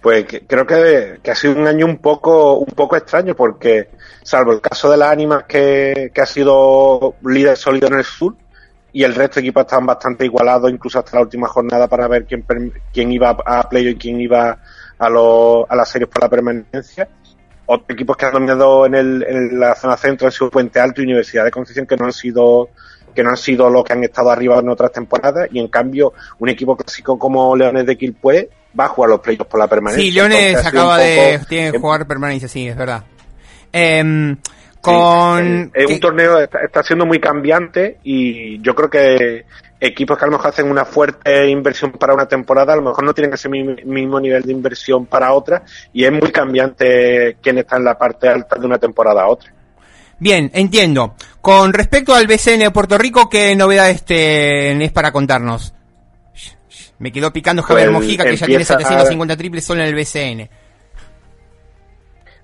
[0.00, 3.88] Pues creo que, ha sido un año un poco, un poco extraño porque,
[4.22, 8.34] salvo el caso de la Ánimas que, ha sido líder sólido en el sur,
[8.92, 12.24] y el resto de equipos estaban bastante igualados, incluso hasta la última jornada para ver
[12.24, 12.44] quién,
[12.92, 14.58] quién iba a playoff y quién iba
[14.98, 17.08] a, a las series por la permanencia.
[17.66, 21.02] Otros equipos que han dominado en, el, en la zona centro han sido Puente Alto
[21.02, 22.70] y Universidad de Concepción, que no han sido
[23.14, 26.12] que no han sido los que han estado arriba en otras temporadas, y en cambio
[26.38, 30.04] un equipo clásico como Leones de Quilpue va a jugar los playoffs por la permanencia.
[30.04, 33.04] Sí, Leones acaba de tiene que jugar permanencia, sí, es verdad.
[33.72, 34.36] Em,
[34.80, 39.44] con es, un torneo está, está, siendo muy cambiante y yo creo que
[39.78, 43.04] equipos que a lo mejor hacen una fuerte inversión para una temporada, a lo mejor
[43.04, 47.76] no tienen ese mismo nivel de inversión para otra y es muy cambiante quién está
[47.76, 49.52] en la parte alta de una temporada a otra.
[50.18, 51.14] Bien, entiendo.
[51.40, 55.72] Con respecto al BCN de Puerto Rico, ¿qué novedades es para contarnos?
[57.00, 60.48] Me quedó picando Javier pues Mojica, que ya tiene 750 triples solo en el BCN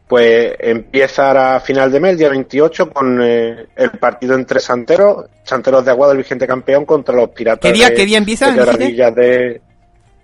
[0.07, 5.85] pues empieza a final de mes, día 28, con eh, el partido entre Santeros, Santeros
[5.85, 7.61] de Aguado, el vigente campeón, contra los Piratas.
[7.71, 8.53] ¿Qué día, ¿qué día empieza?
[8.53, 9.61] De,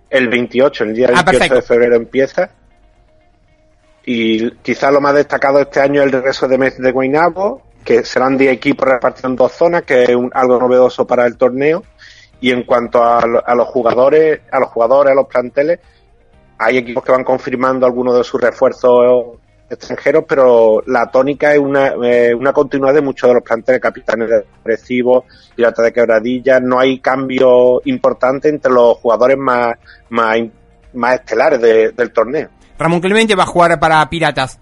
[0.09, 2.51] el 28, el día 28 ah, de febrero empieza.
[4.05, 8.05] Y quizá lo más destacado este año es el regreso de Messi de Guaynabo, que
[8.05, 11.83] serán 10 equipos repartidos en dos zonas, que es un- algo novedoso para el torneo.
[12.43, 15.79] Y en cuanto a, a los jugadores, a los jugadores, a los planteles,
[16.59, 19.39] hay equipos que van confirmando algunos de sus refuerzos
[19.71, 24.29] extranjeros, pero la tónica es una, eh, una continuidad de muchos de los planteles, capitanes
[24.29, 25.25] de Recibo,
[25.57, 29.77] Pirata de Quebradilla, no hay cambio importante entre los jugadores más,
[30.11, 30.37] más,
[30.93, 32.49] más estelares de- del torneo.
[32.79, 34.59] Ramón Clemente va a jugar para Piratas.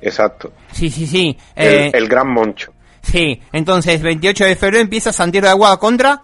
[0.00, 0.52] Exacto.
[0.70, 1.36] Sí, sí, sí.
[1.56, 2.72] El, Eh, el gran Moncho.
[3.04, 6.22] Sí, entonces 28 de febrero empieza Santiago de Aguada contra...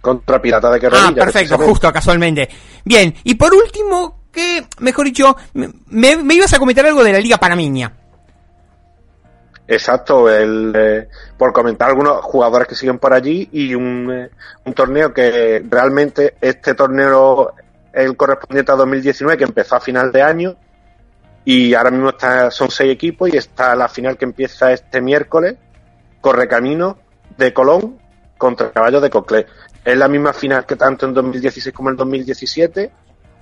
[0.00, 1.22] Contra Pirata de Quebradilla.
[1.22, 2.48] Ah, perfecto, justo, casualmente.
[2.84, 7.20] Bien, y por último, que, mejor dicho, me, me ibas a comentar algo de la
[7.20, 7.92] Liga Panameña.
[9.68, 14.30] Exacto, el, eh, por comentar algunos jugadores que siguen por allí y un, eh,
[14.64, 17.52] un torneo que realmente este torneo
[17.92, 20.56] el correspondiente a 2019 que empezó a final de año
[21.44, 25.56] y ahora mismo está, son seis equipos y está la final que empieza este miércoles,
[26.20, 26.98] Correcamino
[27.36, 27.98] de Colón
[28.38, 29.46] contra Caballos de Coclé.
[29.84, 32.92] Es la misma final que tanto en 2016 como en 2017.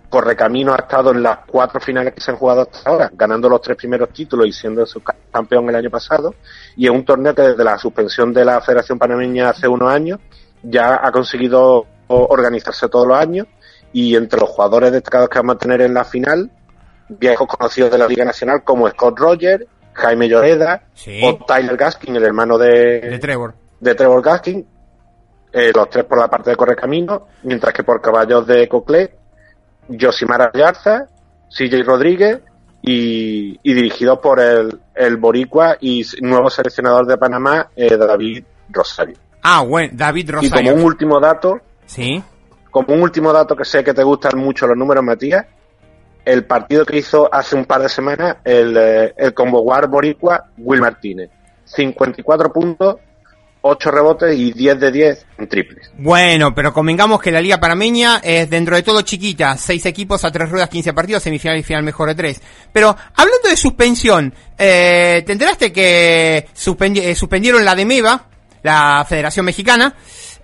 [0.08, 3.60] Correcamino ha estado en las cuatro finales que se han jugado hasta ahora, ganando los
[3.62, 6.34] tres primeros títulos y siendo subcampeón el año pasado.
[6.76, 10.18] Y es un torneo que desde la suspensión de la Federación Panameña hace unos años
[10.62, 13.46] ya ha conseguido organizarse todos los años.
[13.92, 16.50] Y entre los jugadores destacados que vamos a tener en la final,
[17.18, 21.20] viejos conocidos de la Liga Nacional como Scott Rogers, Jaime Lloreda Sí.
[21.24, 23.54] o Tyler Gaskin, el hermano de, De Trevor.
[23.80, 24.66] de Trevor Gaskin,
[25.52, 29.14] eh, los tres por la parte de Correcamino, mientras que por caballos de Coclé,
[30.00, 31.06] Josimar Ayarza,
[31.48, 32.38] CJ Rodríguez
[32.82, 39.16] y, y dirigidos por el, el boricua y nuevo seleccionador de Panamá, eh, David Rosario.
[39.42, 40.74] Ah, bueno, David Y como Rosario.
[40.74, 42.22] un último dato, Sí.
[42.70, 45.44] como un último dato que sé que te gustan mucho los números, Matías,
[46.24, 50.80] el partido que hizo hace un par de semanas el, eh, el combo Boricua, Will
[50.80, 51.30] Martínez.
[51.64, 52.96] 54 puntos,
[53.62, 55.90] 8 rebotes y 10 de 10 en triples.
[55.98, 60.32] Bueno, pero convengamos que la Liga Panameña es dentro de todo chiquita, seis equipos a
[60.32, 62.40] tres ruedas, 15 partidos, semifinal y final mejor de tres.
[62.72, 68.24] Pero hablando de suspensión, eh, ¿te enteraste que suspendi- eh, suspendieron la de MEVA,
[68.62, 69.94] la Federación Mexicana?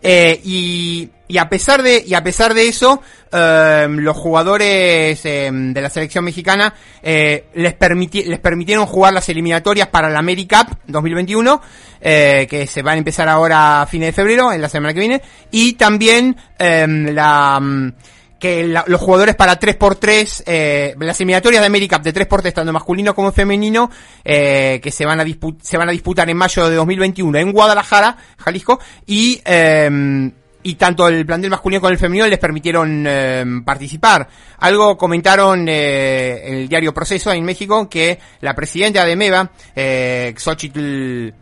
[0.02, 3.00] Eh, y, y a pesar de y a pesar de eso,
[3.32, 9.28] eh, los jugadores eh, de la selección mexicana eh, les, permiti- les permitieron jugar las
[9.28, 11.60] eliminatorias para la AmeriCup 2021,
[12.00, 15.00] eh, que se van a empezar ahora a fines de febrero, en la semana que
[15.00, 17.92] viene, y también eh, la mm,
[18.38, 23.32] que los jugadores para 3x3, eh, las eliminatorias de AmeriCup de 3x3, tanto masculino como
[23.32, 23.90] femenino,
[24.24, 25.24] eh, que se van, a
[25.62, 30.30] se van a disputar en mayo de 2021 en Guadalajara, Jalisco, y, eh,
[30.66, 34.28] y tanto el plantel masculino como el femenino les permitieron eh, participar.
[34.58, 40.34] Algo comentaron eh, en el diario Proceso en México que la presidenta de MEVA, eh,
[40.36, 41.32] Xochitl,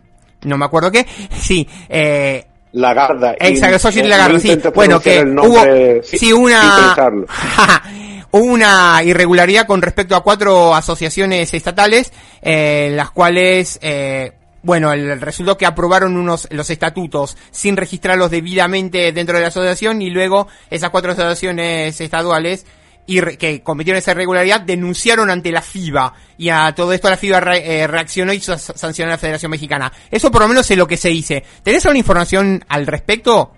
[0.42, 1.06] no me acuerdo qué,
[1.40, 3.36] sí, eh, Lagarda.
[3.38, 4.60] Exacto, Xochitl no sí.
[4.74, 6.96] Bueno, que hubo, sin- sí, una,
[8.32, 14.32] hubo una irregularidad con respecto a cuatro asociaciones estatales, eh, las cuales, eh,
[14.62, 20.02] bueno, el, resultó que aprobaron unos, los estatutos sin registrarlos debidamente dentro de la asociación
[20.02, 22.66] y luego esas cuatro asociaciones estaduales
[23.06, 27.56] y que cometieron esa irregularidad denunciaron ante la FIBA y a todo esto la FIBA
[27.58, 29.92] eh, reaccionó y sa- sancionó a la Federación Mexicana.
[30.10, 31.42] Eso por lo menos es lo que se dice.
[31.62, 33.52] ¿Tenés alguna información al respecto?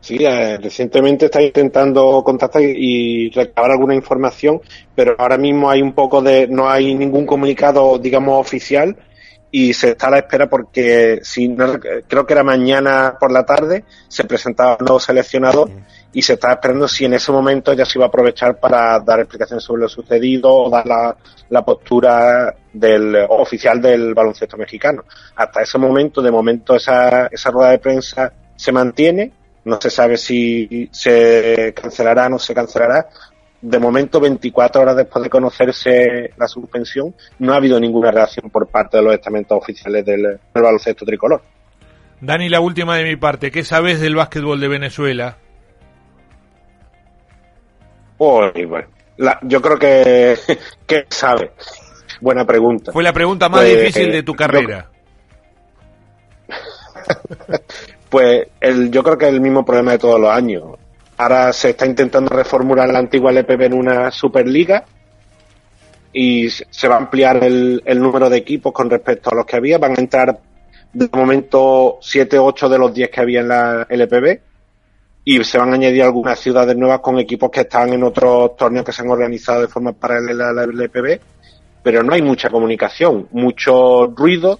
[0.00, 4.60] Sí, eh, recientemente está intentando contactar y recabar alguna información,
[4.94, 8.96] pero ahora mismo hay un poco de, no hay ningún comunicado, digamos, oficial
[9.50, 13.44] y se está a la espera porque si no, creo que era mañana por la
[13.44, 15.70] tarde se presentaba un nuevo seleccionador
[16.12, 19.20] y se está esperando si en ese momento ya se iba a aprovechar para dar
[19.20, 21.16] explicaciones sobre lo sucedido o dar la,
[21.50, 25.04] la postura del oficial del baloncesto mexicano.
[25.36, 29.32] Hasta ese momento, de momento esa, esa rueda de prensa se mantiene,
[29.64, 33.08] no se sabe si se cancelará o no se cancelará.
[33.60, 38.68] De momento, 24 horas después de conocerse la suspensión, no ha habido ninguna reacción por
[38.68, 41.42] parte de los estamentos oficiales del, del baloncesto tricolor.
[42.20, 43.50] Dani, la última de mi parte.
[43.50, 45.36] ¿Qué sabes del básquetbol de Venezuela?
[48.18, 50.36] Uy, bueno, la- yo creo que,
[50.86, 51.52] que sabe.
[52.20, 52.92] Buena pregunta.
[52.92, 54.90] Fue la pregunta más Pues, difícil de tu yo- carrera.
[58.08, 60.77] Pues el, yo creo que es el mismo problema de todos los años.
[61.18, 64.84] Ahora se está intentando reformular la antigua LPB en una Superliga
[66.12, 69.56] y se va a ampliar el, el número de equipos con respecto a los que
[69.56, 69.78] había.
[69.78, 70.38] Van a entrar
[70.92, 74.40] de momento 7 o 8 de los 10 que había en la LPB
[75.24, 78.86] y se van a añadir algunas ciudades nuevas con equipos que están en otros torneos
[78.86, 81.20] que se han organizado de forma paralela a la LPB,
[81.82, 84.58] pero no hay mucha comunicación, mucho ruido,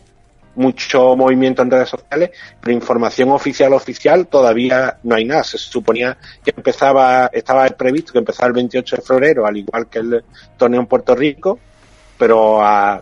[0.58, 5.44] mucho movimiento en redes sociales, pero información oficial oficial todavía no hay nada.
[5.44, 10.00] Se suponía que empezaba, estaba previsto que empezara el 28 de febrero, al igual que
[10.00, 10.24] el
[10.56, 11.60] torneo en Puerto Rico,
[12.18, 13.00] pero a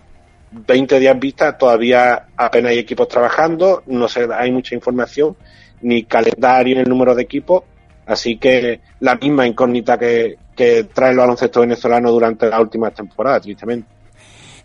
[0.50, 5.34] 20 días vista todavía apenas hay equipos trabajando, no se, hay mucha información
[5.80, 7.64] ni calendario ni el número de equipos,
[8.04, 13.40] así que la misma incógnita que, que trae el baloncesto venezolano durante la última temporada,
[13.40, 13.95] tristemente.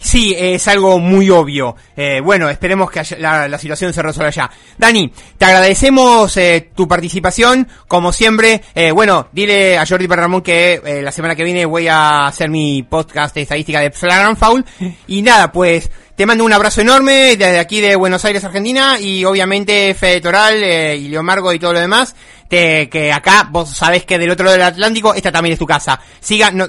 [0.01, 1.75] Sí, es algo muy obvio.
[1.95, 4.49] Eh, bueno, esperemos que la, situación se resuelva ya.
[4.75, 8.63] Dani, te agradecemos eh, tu participación, como siempre.
[8.73, 12.49] Eh, bueno, dile a Jordi Ramón que eh, la semana que viene voy a hacer
[12.49, 14.65] mi podcast de estadística de Flagrant Foul.
[15.07, 19.23] Y nada, pues te mando un abrazo enorme desde aquí de Buenos Aires, Argentina, y
[19.23, 22.15] obviamente Fede Toral eh, y Leo Margo y todo lo demás,
[22.49, 25.99] que acá vos sabés que del otro lado del Atlántico esta también es tu casa.
[26.19, 26.67] Siga, no,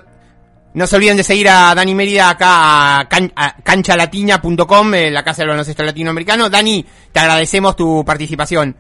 [0.74, 3.08] no se olviden de seguir a Dani Mérida acá a,
[3.62, 6.48] canchalatiña.com, eh, la casa del baloncesto latinoamericano.
[6.48, 8.74] Dani, te agradecemos tu participación.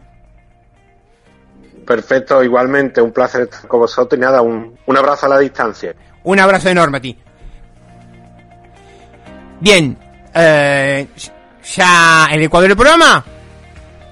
[1.86, 5.94] Perfecto, igualmente, un placer estar con vosotros y nada, un, un abrazo a la distancia.
[6.24, 7.18] Un abrazo enorme a ti.
[9.60, 9.96] Bien,
[10.34, 11.06] eh,
[11.74, 13.24] ya el Ecuador del programa.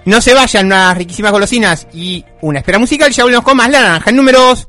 [0.05, 3.11] No se vayan unas riquísimas golosinas y una espera musical.
[3.11, 4.69] Ya volvemos con más la naranja en números.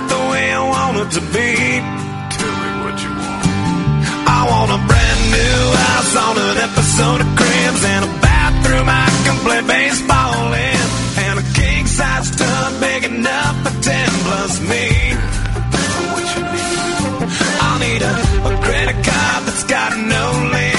[0.11, 1.51] The way I want it to be.
[2.35, 3.43] Tell me what you want.
[4.27, 9.07] I want a brand new house on an episode of Cribs and a bathroom I
[9.25, 10.85] can play baseball in.
[11.25, 14.85] And a king size tub big enough for 10 plus me.
[16.11, 16.91] What you need?
[17.63, 18.15] I'll need a,
[18.49, 20.70] a credit card that's got no limit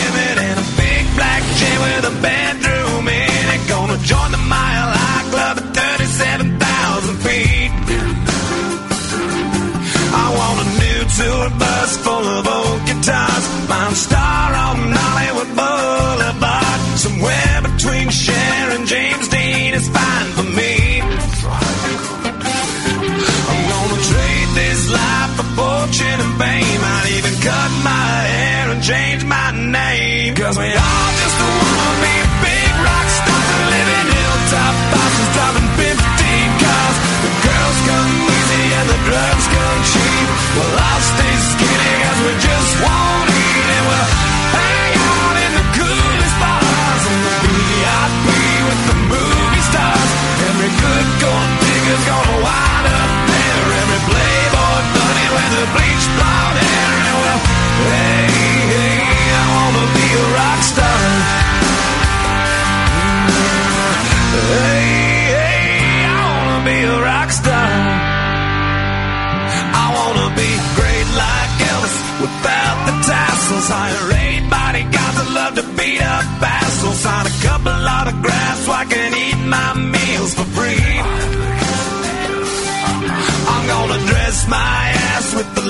[28.92, 30.34] change my name.
[30.34, 31.01] Cause we all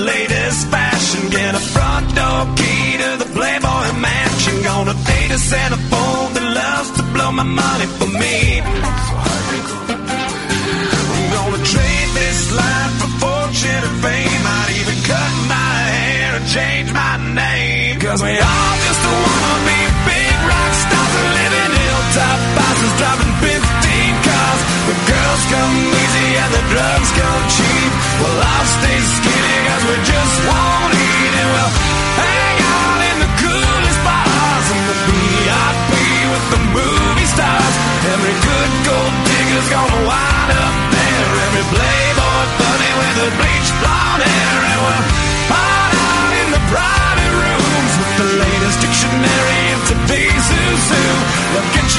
[0.03, 1.29] latest fashion.
[1.29, 4.55] Get a front door key to the Playboy Mansion.
[4.63, 8.61] Gonna date a centerfold that loves to blow my money for me.
[11.13, 14.43] I'm gonna trade this life for fortune and fame.
[14.57, 17.99] I'd even cut my hair and change my name.
[17.99, 19.32] Cause we all just wanna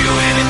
[0.04, 0.43] you it.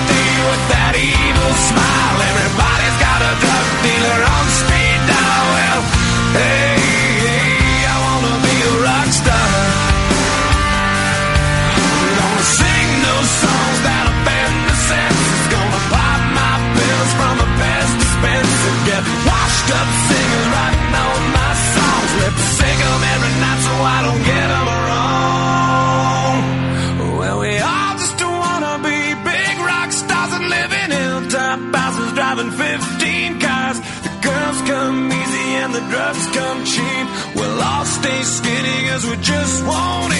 [39.11, 40.14] We just won't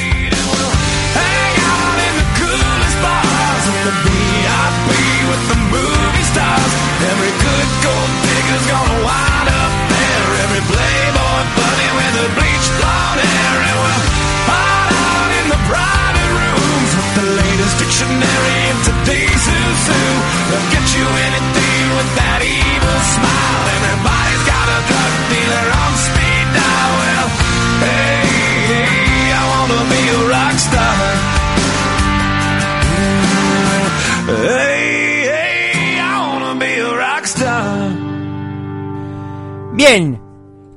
[39.75, 40.21] Bien,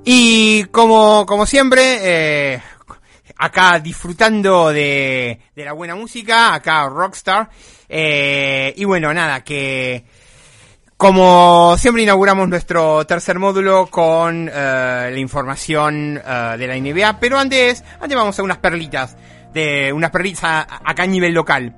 [0.03, 1.97] y como, como siempre,
[2.55, 2.61] eh,
[3.37, 7.49] acá disfrutando de, de la buena música, acá Rockstar,
[7.87, 10.03] eh, y bueno, nada, que
[10.97, 17.83] como siempre inauguramos nuestro tercer módulo con eh, la información de la NBA, pero antes,
[17.99, 19.15] antes vamos a unas perlitas,
[19.53, 21.75] de unas perlitas a- acá a nivel local.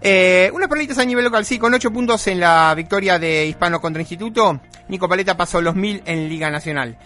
[0.00, 4.00] Unas perlitas a nivel local, sí, con 8 puntos en la victoria de Hispano contra
[4.00, 4.60] Instituto.
[4.88, 6.96] Nico Paleta pasó los 1000 en Liga Nacional.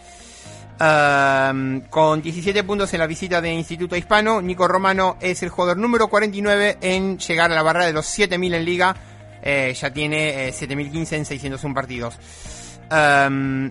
[0.78, 6.08] Con 17 puntos en la visita de Instituto Hispano, Nico Romano es el jugador número
[6.08, 8.96] 49 en llegar a la barrera de los 7000 en Liga.
[9.44, 12.18] Eh, ya tiene eh, 7015 en 601 partidos.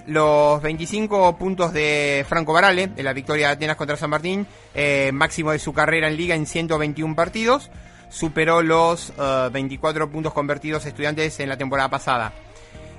[0.07, 5.11] Los 25 puntos de Franco Barale, en la victoria de Atenas contra San Martín, eh,
[5.13, 7.69] máximo de su carrera en liga en 121 partidos,
[8.09, 12.33] superó los eh, 24 puntos convertidos estudiantes en la temporada pasada.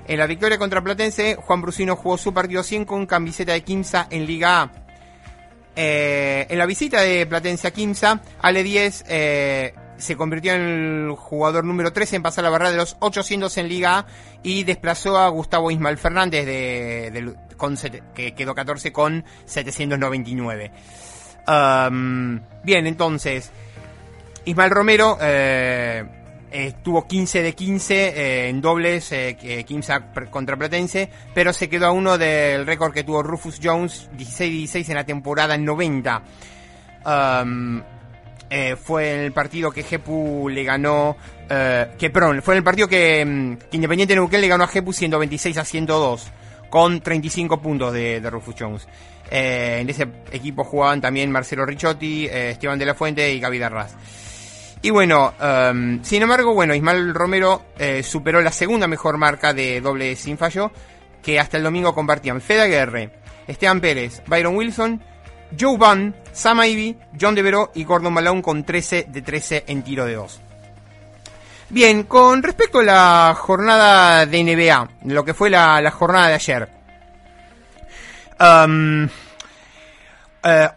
[0.07, 4.07] En la victoria contra Platense, Juan Brusino jugó su partido 100 con camiseta de Quimsa
[4.09, 4.71] en Liga A.
[5.75, 11.11] Eh, en la visita de Platense a Quimsa, Ale 10 eh, se convirtió en el
[11.15, 14.05] jugador número 13 en pasar la barrera de los 800 en Liga A
[14.43, 17.35] y desplazó a Gustavo Ismael Fernández, de,
[18.13, 20.71] que quedó 14 con 799.
[21.47, 23.51] Um, bien, entonces,
[24.45, 26.05] Ismael Romero eh,
[26.53, 31.87] eh, tuvo 15 de 15 eh, en dobles, eh, pr- contra Platense, pero se quedó
[31.87, 36.21] a uno del récord que tuvo Rufus Jones, 16-16 en la temporada 90.
[37.05, 37.81] Um,
[38.49, 41.17] eh, fue el partido que Jepu le ganó,
[41.49, 44.93] eh, que perdón, fue el partido que, mm, que Independiente Neuquén le ganó a Jepu
[44.93, 46.27] 126 a 102,
[46.69, 48.87] con 35 puntos de, de Rufus Jones.
[49.31, 53.95] Eh, en ese equipo jugaban también Marcelo Ricciotti, Esteban de la Fuente y Gaby Darraz.
[54.83, 59.79] Y bueno, em, sin embargo, bueno, Ismael Romero eh, superó la segunda mejor marca de
[59.79, 60.71] doble sin fallo,
[61.23, 63.09] que hasta el domingo compartían Fede Aguirre,
[63.47, 65.01] Esteban Pérez, Byron Wilson,
[65.57, 70.05] Joe Van, Sam Ivy, John Deveró y Gordon Malone con 13 de 13 en tiro
[70.05, 70.41] de 2.
[71.69, 76.33] Bien, con respecto a la jornada de NBA, lo que fue la, la jornada de
[76.33, 76.69] ayer.
[78.37, 79.09] Am,
[80.43, 80.69] eh,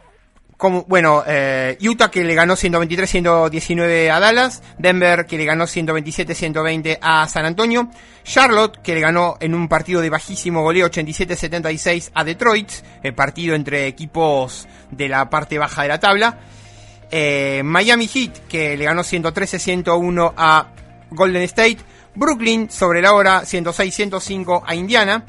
[0.58, 7.28] bueno, eh, Utah que le ganó 123-119 a Dallas, Denver que le ganó 127-120 a
[7.28, 7.90] San Antonio,
[8.24, 12.70] Charlotte que le ganó en un partido de bajísimo goleo 87-76 a Detroit,
[13.02, 16.38] el partido entre equipos de la parte baja de la tabla,
[17.10, 20.68] eh, Miami Heat que le ganó 113-101 a
[21.10, 21.78] Golden State,
[22.14, 25.26] Brooklyn sobre la hora 106-105 a Indiana,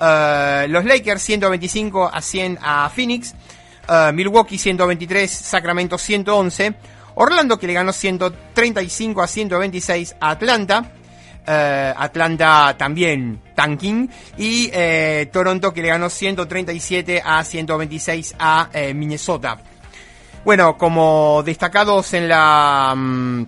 [0.00, 3.34] eh, los Lakers 125 a 100 a Phoenix,
[3.88, 6.74] eh, Milwaukee 123, Sacramento 111,
[7.14, 10.92] Orlando que le ganó 135 a 126 a Atlanta,
[11.46, 14.08] eh, Atlanta también tanking,
[14.38, 19.58] y eh, Toronto que le ganó 137 a 126 a Minnesota.
[20.44, 23.46] Bueno, como destacados en la mm,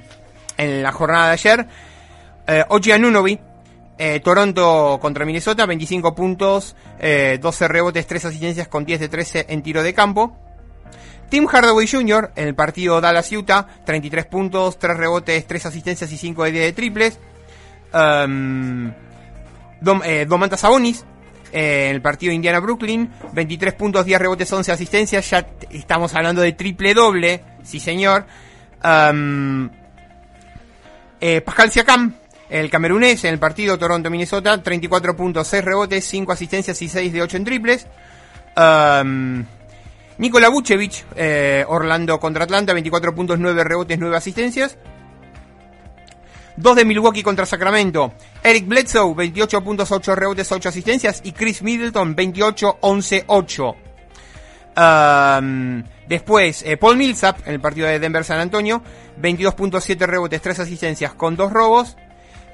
[0.59, 1.67] en la jornada de ayer,
[2.47, 2.93] eh, Oji
[3.99, 9.47] eh, Toronto contra Minnesota, 25 puntos, eh, 12 rebotes, 3 asistencias con 10 de 13
[9.49, 10.37] en tiro de campo.
[11.29, 12.33] Tim Hardaway Jr.
[12.37, 16.73] en el partido Dallas-Utah, 33 puntos, 3 rebotes, 3 asistencias y 5 de 10 de
[16.73, 17.21] triples.
[17.93, 18.93] Um,
[19.81, 21.05] Dom, eh, Domantas Sabonis
[21.53, 25.31] eh, en el partido Indiana-Brooklyn, 23 puntos, 10 rebotes, 11 asistencias.
[25.31, 28.27] Ya estamos hablando de triple doble, sí señor.
[28.83, 29.71] Um,
[31.45, 32.15] Pascal Siakam,
[32.49, 37.23] el camerunés, en el partido Toronto-Minnesota, 34 puntos, 6 rebotes, 5 asistencias y 6 de
[37.23, 37.87] 8 en triples.
[38.57, 39.45] Um,
[40.19, 44.79] Nikola Vucevic, eh, Orlando contra Atlanta, 24 puntos, 9 rebotes, 9 asistencias.
[46.57, 48.13] 2 de Milwaukee contra Sacramento.
[48.43, 51.21] Eric Bledsoe, 28 puntos, 8 rebotes, 8 asistencias.
[51.25, 53.77] Y Chris Middleton, 28, 11, 8.
[54.77, 58.83] Um, después, eh, Paul Millsap, en el partido de Denver-San Antonio,
[59.21, 61.97] 22.7 rebotes, 3 asistencias con 2 robos.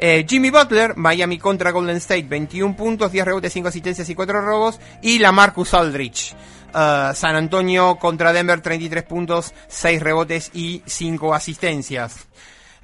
[0.03, 4.40] Eh, Jimmy Butler, Miami contra Golden State, 21 puntos, 10 rebotes, 5 asistencias y 4
[4.40, 4.80] robos.
[5.03, 6.34] Y la Marcus Aldrich,
[6.74, 12.16] eh, San Antonio contra Denver, 33 puntos, 6 rebotes y 5 asistencias.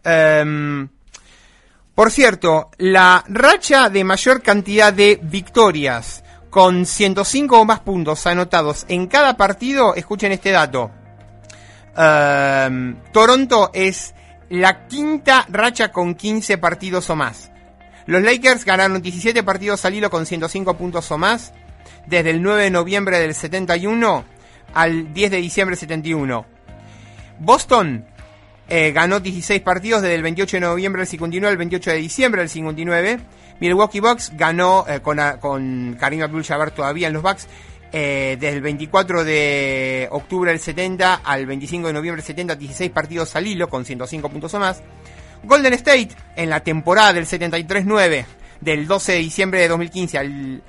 [0.05, 0.91] Em,
[1.95, 8.85] por cierto, la racha de mayor cantidad de victorias con 105 o más puntos anotados
[8.89, 10.91] en cada partido, escuchen este dato.
[11.97, 14.15] Em, Toronto es
[14.49, 17.51] la quinta racha con 15 partidos o más.
[18.07, 21.53] Los Lakers ganaron 17 partidos al hilo con 105 puntos o más
[22.07, 24.25] desde el 9 de noviembre del 71
[24.75, 26.47] al 10 de diciembre del 71.
[27.41, 28.07] Boston
[28.69, 32.41] eh, ganó 16 partidos desde el 28 de noviembre del 59 al 28 de diciembre
[32.43, 33.21] del 59.
[33.59, 37.49] Milwaukee Bucks ganó eh, con, con Karim Abdul-Jabbar todavía en los Bucks
[37.93, 42.91] eh, desde el 24 de octubre del 70 al 25 de noviembre del 70, 16
[42.91, 44.83] partidos al hilo con 105 puntos o más.
[45.45, 48.25] Golden State en la temporada del 73-9
[48.61, 50.63] del 12 de diciembre de 2015 al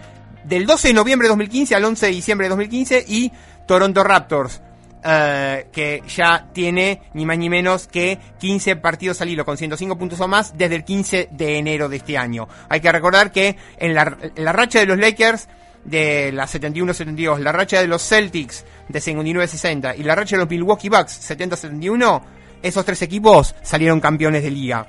[0.44, 3.32] del 12 de noviembre de 2015 al 11 de diciembre de 2015 y
[3.66, 4.62] Toronto Raptors
[5.04, 9.98] eh, que ya tiene ni más ni menos que 15 partidos al hilo con 105
[9.98, 12.48] puntos o más desde el 15 de enero de este año.
[12.68, 15.48] Hay que recordar que en la, en la racha de los Lakers
[15.88, 20.50] de la 71-72, la racha de los Celtics de 59-60 y la racha de los
[20.50, 22.22] Milwaukee Bucks 70-71,
[22.62, 24.88] esos tres equipos salieron campeones de liga.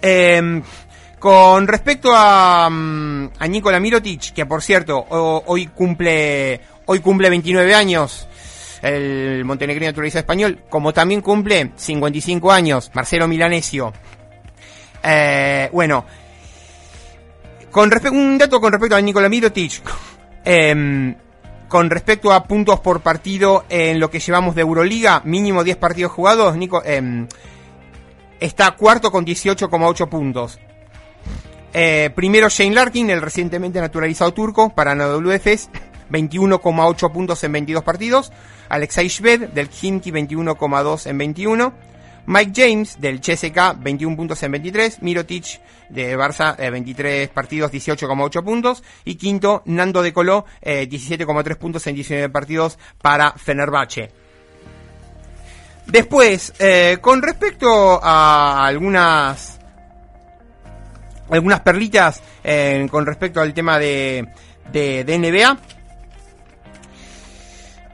[0.00, 0.62] Eh,
[1.18, 7.74] con respecto a, mm, a Nikola Mirotic, que por cierto hoy cumple hoy cumple 29
[7.74, 8.26] años,
[8.82, 13.92] el montenegrino naturalizado español, como también cumple 55 años Marcelo Milanesio.
[15.02, 16.04] Eh, bueno,
[17.72, 19.82] con respecto un dato con respecto a Nikola Mirotic,
[20.44, 21.14] eh,
[21.68, 26.12] con respecto a puntos por partido en lo que llevamos de Euroliga, mínimo 10 partidos
[26.12, 27.26] jugados, Nico, eh,
[28.38, 30.60] está cuarto con 18,8 puntos.
[31.72, 35.70] Eh, primero Shane Larkin, el recientemente naturalizado turco para NWFs,
[36.10, 38.32] 21,8 puntos en 22 partidos.
[38.68, 41.72] Alexei Shved del Khimki, 21,2 en 21.
[42.26, 45.02] Mike James del CSK, 21 puntos en 23.
[45.02, 48.82] Mirotic de Barça, eh, 23 partidos, 18,8 puntos.
[49.04, 54.10] Y quinto, Nando de Coló, eh, 17,3 puntos en 19 partidos para Fenerbahce.
[55.86, 59.58] Después, eh, con respecto a algunas
[61.30, 64.28] algunas perlitas eh, con respecto al tema de,
[64.70, 65.58] de, de NBA.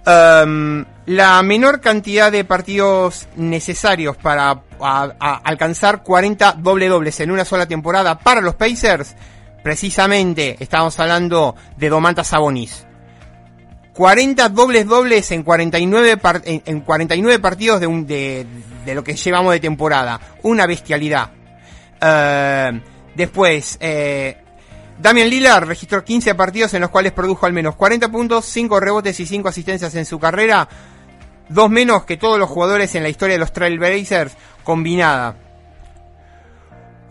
[0.08, 7.66] Um, la menor cantidad de partidos necesarios para alcanzar 40 doble dobles en una sola
[7.66, 9.14] temporada para los Pacers,
[9.62, 12.86] precisamente estamos hablando de Domantas Sabonis.
[13.92, 18.46] 40 dobles dobles en 49, par en, en 49 partidos de, un, de,
[18.86, 20.20] lo que llevamos de temporada.
[20.42, 21.32] Una bestialidad.
[22.00, 22.80] Uh,
[23.18, 24.36] Después, eh,
[25.00, 29.18] Damian Lillard registró 15 partidos en los cuales produjo al menos 40 puntos, 5 rebotes
[29.20, 30.68] y 5 asistencias en su carrera,
[31.48, 35.36] dos menos que todos los jugadores en la historia de los Trailblazers combinada.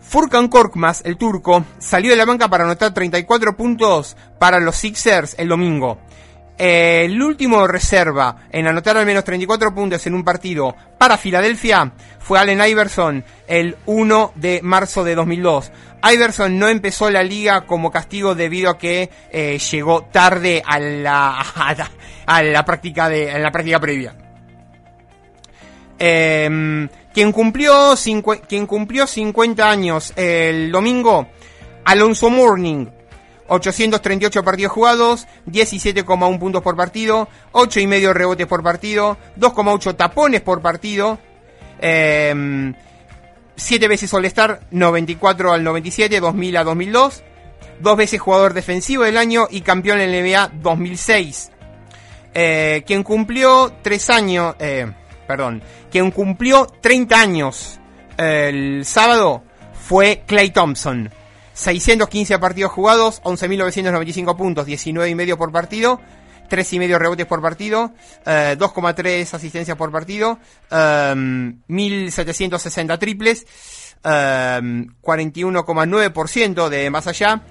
[0.00, 5.34] Furkan Korkmaz, el turco, salió de la banca para anotar 34 puntos para los Sixers
[5.38, 5.98] el domingo.
[6.58, 11.92] Eh, el último reserva en anotar al menos 34 puntos en un partido para Filadelfia
[12.18, 15.70] fue Allen Iverson el 1 de marzo de 2002.
[16.12, 21.38] Iverson no empezó la liga como castigo debido a que eh, llegó tarde a la,
[22.26, 24.16] a la, práctica de la práctica previa.
[25.96, 31.28] Eh, quien cumplió cincu quien cumplió 50 años el domingo,
[31.84, 32.86] Alonso Morning,
[33.48, 40.40] 838 partidos jugados, 17,1 puntos por partido, 8 y medio rebotes por partido, 2,8 tapones
[40.40, 41.18] por partido.
[41.80, 42.72] Eh,
[43.58, 47.22] 7 veces All-Star, 94 al 97, 2000 a 2002.
[47.80, 51.50] Dos veces jugador defensivo del año y campeón en la NBA 2006.
[52.34, 54.90] Eh, quien cumplió 3 años, eh,
[55.26, 57.80] perdón, quien cumplió 30 años
[58.16, 59.42] eh, el sábado
[59.72, 61.10] fue Clay Thompson.
[61.58, 66.00] 615 partidos jugados, 11.995 puntos, 19 y medio por partido,
[66.48, 67.92] 3 y medio rebotes por partido,
[68.24, 70.38] eh, 2,3 asistencias por partido,
[70.70, 73.44] eh, 1.760 triples,
[74.04, 77.42] eh, 41,9% de más allá,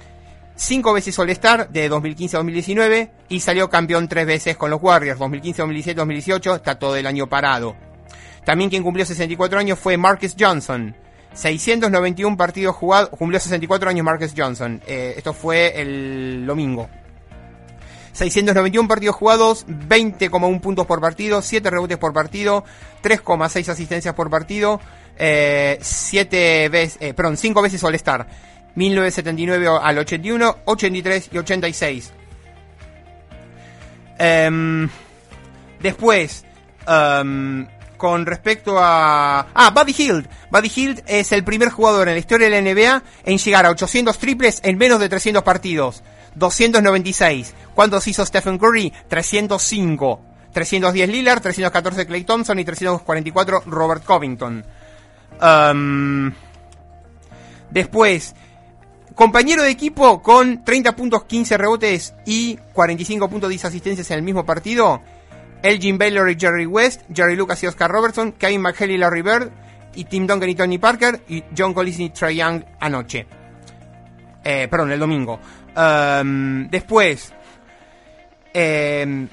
[0.55, 5.19] 5 veces All-Star de 2015 a 2019 y salió campeón 3 veces con los Warriors,
[5.19, 7.75] 2015, 2017, 2018, está todo el año parado.
[8.45, 10.95] También quien cumplió 64 años fue Marcus Johnson.
[11.37, 14.81] 691 partidos jugados, cumplió 64 años Marcus Johnson.
[14.87, 16.89] Eh, esto fue el domingo.
[18.13, 22.63] 691 partidos jugados, 20,1 puntos por partido, 7 rebotes por partido,
[23.03, 24.81] 3,6 asistencias por partido,
[25.15, 28.25] eh, siete veces, eh, perdón, cinco veces All-Star.
[28.73, 32.13] 1979 al 81, 83 y 86.
[34.17, 34.89] Em,
[35.79, 36.43] después,
[36.87, 37.67] em,
[37.97, 39.47] con respecto a...
[39.53, 40.29] Ah, Buddy Hield.
[40.51, 43.71] Buddy Hield es el primer jugador en la historia de la NBA en llegar a
[43.71, 46.03] 800 triples en menos de 300 partidos.
[46.35, 47.53] 296.
[47.73, 48.93] ¿Cuántos hizo Stephen Curry?
[49.07, 50.21] 305.
[50.53, 54.65] 310 Lillard, 314 Clay Thompson y 344 Robert Covington.
[57.69, 58.35] Después,
[59.13, 64.23] compañero de equipo con 30 puntos, 15 rebotes y 45 puntos de asistencias en el
[64.23, 65.01] mismo partido.
[65.63, 69.51] Elgin Baylor y Jerry West, Jerry Lucas y Oscar Robertson, Kevin McHale y Larry Bird,
[69.95, 73.25] y Tim Duncan y Tony Parker, y John Collins y Trae Young anoche.
[74.43, 75.39] Eh, perdón, el domingo.
[75.75, 77.33] Um, después,
[78.53, 79.27] eh,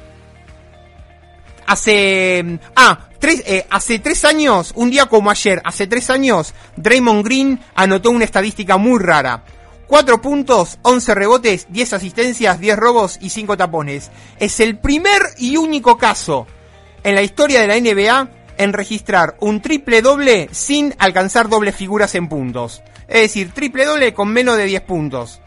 [1.67, 2.59] hace.
[2.75, 7.61] Ah, tres, eh, hace tres años, un día como ayer, hace tres años, Draymond Green
[7.75, 9.45] anotó una estadística muy rara.
[9.87, 14.11] 4 puntos, 11 rebotes, 10 asistencias, 10 robos y 5 tapones.
[14.39, 16.47] Es el primer y único caso
[17.03, 22.15] en la historia de la NBA en registrar un triple doble sin alcanzar dobles figuras
[22.15, 22.83] en puntos.
[23.09, 25.41] Es decir, triple doble con menos de 10 puntos.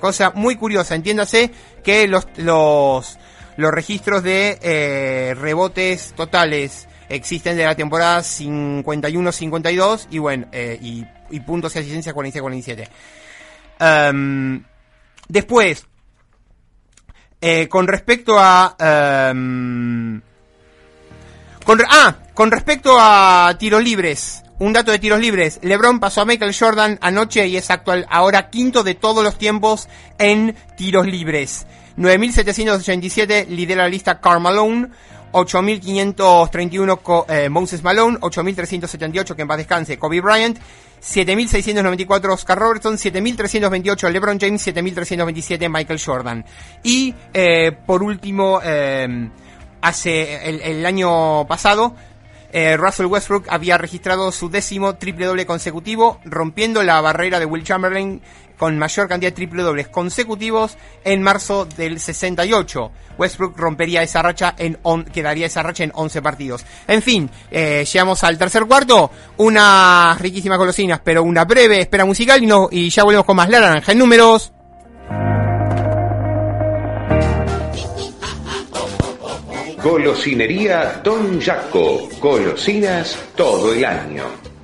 [0.00, 1.50] Cosa muy curiosa, entiéndase
[1.82, 3.18] que los, los,
[3.56, 11.40] registros de eh, rebotes totales existen de la temporada 51-52 y bueno, eh, y, y
[11.40, 12.88] puntos y asistencia 46-47.
[13.80, 14.62] Um,
[15.28, 15.86] después,
[17.40, 18.76] eh, con respecto a...
[19.32, 20.20] Um,
[21.64, 24.42] con, ah, con respecto a tiros libres.
[24.58, 25.58] Un dato de tiros libres.
[25.62, 29.88] LeBron pasó a Michael Jordan anoche y es actual ahora quinto de todos los tiempos
[30.18, 31.66] en tiros libres.
[31.98, 34.88] 9.787 lidera la lista Karl Malone.
[35.32, 40.58] 8.531 eh, Moses Malone, 8.378 que en paz descanse Kobe Bryant,
[41.06, 46.44] 7.694 Oscar Robertson, 7.328 LeBron James, 7.327 Michael Jordan.
[46.82, 49.30] Y eh, por último, eh,
[49.80, 51.94] hace el, año pasado,
[52.52, 57.62] eh, Russell Westbrook había registrado su décimo triple doble consecutivo, rompiendo la barrera de Will
[57.62, 58.20] Chamberlain
[58.58, 62.90] con mayor cantidad de triple dobles consecutivos en marzo del 68.
[63.18, 66.64] Westbrook rompería esa racha en on, quedaría esa racha en 11 partidos.
[66.86, 72.42] En fin, eh, llegamos al tercer cuarto, unas riquísimas golosinas, pero una breve espera musical
[72.42, 74.52] y, no, y ya volvemos con más Naranja en números.
[79.82, 82.08] Golosinería Don Jaco.
[82.20, 84.45] Golosinas todo el año.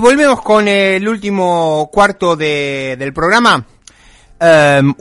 [0.00, 3.64] Volvemos con el último cuarto de- del programa.
[4.40, 4.94] Em.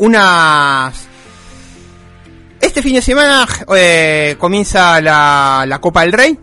[2.62, 6.38] Este fin de semana eh, comienza la, la Copa del Rey.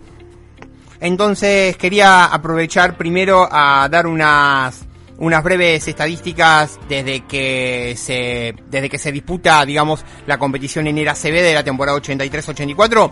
[1.01, 4.83] Entonces quería aprovechar primero a dar unas
[5.19, 11.15] unas breves estadísticas desde que se desde que se disputa, digamos, la competición en era
[11.15, 13.11] CB de la temporada 83-84.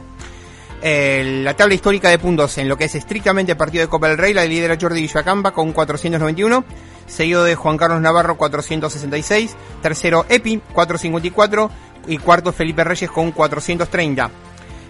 [0.83, 4.35] La tabla histórica de puntos en lo que es estrictamente partido de Copa del Rey
[4.35, 6.64] la lidera Jordi Villacamba con 491,
[7.07, 11.70] seguido de Juan Carlos Navarro 466, tercero Epi 454
[12.07, 14.31] y cuarto Felipe Reyes con 430.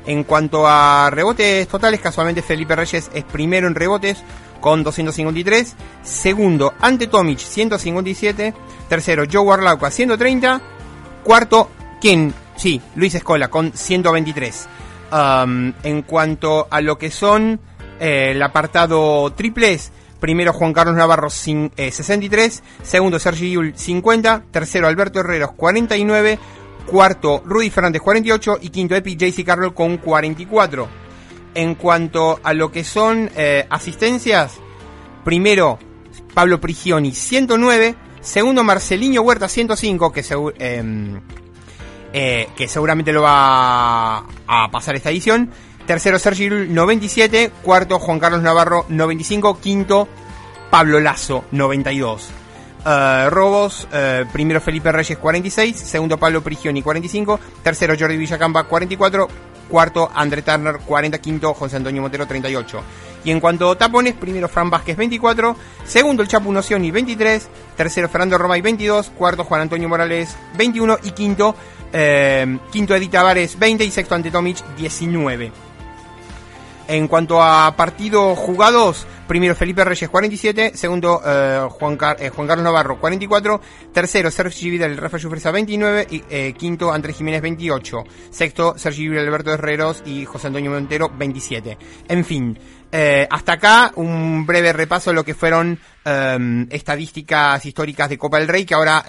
[0.07, 4.23] En cuanto a rebotes totales, casualmente Felipe Reyes es primero en rebotes
[4.61, 8.53] con 253, segundo ante Tomic 157,
[8.89, 10.61] tercero Joe Warlauca 130,
[11.23, 11.71] cuarto
[12.01, 14.69] quien, sí, Luis Escola con 123.
[15.15, 17.61] En cuanto a lo que son
[18.01, 21.29] eh, el apartado triples, primero Juan Carlos Navarro
[21.77, 26.39] eh, 63, segundo Sergi Yul 50, tercero Alberto Herreros 49,
[26.87, 30.89] cuarto Rudy Fernández 48 y quinto Epi JC Carroll con 44.
[31.55, 34.55] En cuanto a lo que son eh, asistencias,
[35.25, 35.79] primero
[36.35, 41.21] Pablo Prigioni 109, segundo Marcelinho Huerta 105, que segu- em,
[42.17, 45.51] eh, que seguramente lo va a pasar esta edición.
[45.85, 50.09] Tercero Sergi Llull, 97, cuarto Juan Carlos Navarro 95, quinto
[50.71, 52.31] Pablo Lazo 92.
[52.87, 59.29] Eh, robos, eh, primero Felipe Reyes 46, segundo Pablo Prigioni 45, tercero Jordi Villacamba 44,
[59.69, 62.81] cuarto André Turner 40, quinto José Antonio Montero 38.
[63.25, 68.09] Y en cuanto a tapones, primero Fran Vázquez 24, segundo el Chapu Nocioni 23, tercero
[68.09, 71.57] Fernando Romay 22, cuarto Juan Antonio Morales 21 y quinto,
[71.97, 75.53] eh, quinto Edith Tavares 20 y sexto ante Tomic 19.
[76.89, 82.99] En cuanto a partidos jugados, primero Felipe Reyes 47, segundo eh, eh, Juan Carlos Navarro
[82.99, 83.61] 44,
[83.93, 89.55] tercero Sergi Vidal Rafa Jufresa 29 y quinto Andrés Jiménez 28, sexto Sergi Vidal Alberto
[89.55, 91.79] Herreros y José Antonio Montero 27.
[92.09, 92.59] En fin,
[93.31, 95.79] hasta acá un breve repaso de lo que fueron
[96.71, 99.05] estadísticas históricas de Copa del Rey que ahora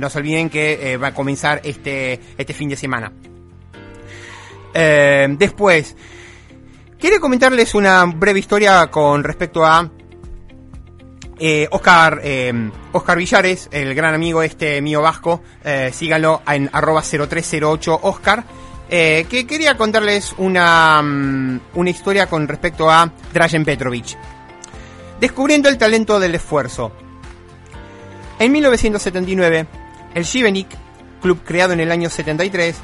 [0.00, 3.12] no se olviden que eh, va a comenzar este, este fin de semana.
[4.74, 5.96] Eh, después,
[6.98, 9.90] Quiero comentarles una breve historia con respecto a
[11.38, 12.20] eh, Oscar,
[12.92, 15.40] Oscar Villares, el gran amigo este mío vasco,
[15.92, 18.44] síganlo en arroba 0308 Oscar,
[18.90, 24.18] que quería contarles una, mm, una historia con respecto a Drazen Petrovic.
[25.18, 26.92] Descubriendo el talento del esfuerzo.
[28.40, 29.66] En 1979,
[30.14, 30.68] el Šibenik,
[31.20, 32.76] club creado en el año 73,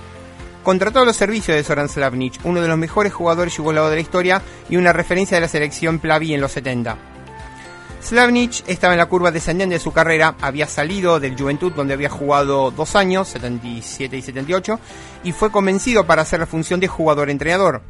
[0.63, 4.43] contrató los servicios de Zoran Slavnic, uno de los mejores jugadores yugoslavos de la historia
[4.69, 6.97] y una referencia de la selección Plavi en los 70.
[8.03, 12.09] Slavnic estaba en la curva descendente de su carrera, había salido del Juventud donde había
[12.09, 14.79] jugado dos años, 77 y 78,
[15.25, 17.83] y fue convencido para hacer la función de jugador-entrenador.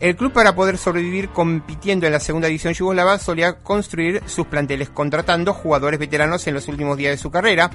[0.00, 4.90] El club para poder sobrevivir compitiendo en la segunda división yugoslava solía construir sus planteles
[4.90, 7.72] contratando jugadores veteranos en los últimos días de su carrera,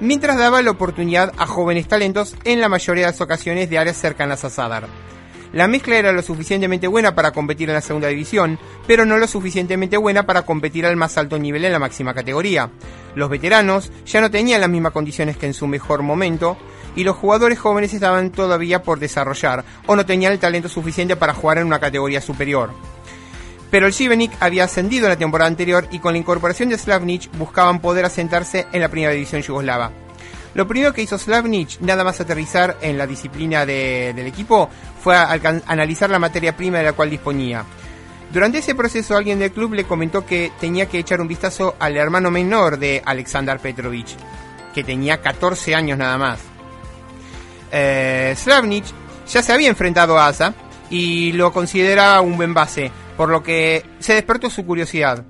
[0.00, 3.98] mientras daba la oportunidad a jóvenes talentos en la mayoría de las ocasiones de áreas
[3.98, 4.88] cercanas a Sadar.
[5.52, 9.26] La mezcla era lo suficientemente buena para competir en la segunda división, pero no lo
[9.26, 12.70] suficientemente buena para competir al más alto nivel en la máxima categoría.
[13.16, 16.56] Los veteranos ya no tenían las mismas condiciones que en su mejor momento,
[16.96, 21.34] y los jugadores jóvenes estaban todavía por desarrollar, o no tenían el talento suficiente para
[21.34, 22.70] jugar en una categoría superior.
[23.70, 27.30] Pero el Šibenik había ascendido en la temporada anterior y con la incorporación de Slavnic
[27.38, 29.92] buscaban poder asentarse en la primera división yugoslava.
[30.54, 34.68] Lo primero que hizo Slavnic, nada más aterrizar en la disciplina de- del equipo,
[35.00, 37.64] fue analizar la materia prima de la cual disponía.
[38.32, 41.96] Durante ese proceso alguien del club le comentó que tenía que echar un vistazo al
[41.96, 44.08] hermano menor de Aleksandar Petrovic,
[44.74, 46.40] que tenía 14 años nada más.
[47.70, 48.84] Eh, Slavnic
[49.28, 50.54] ya se había enfrentado a Asa
[50.90, 55.24] y lo considera un buen base, por lo que se despertó su curiosidad.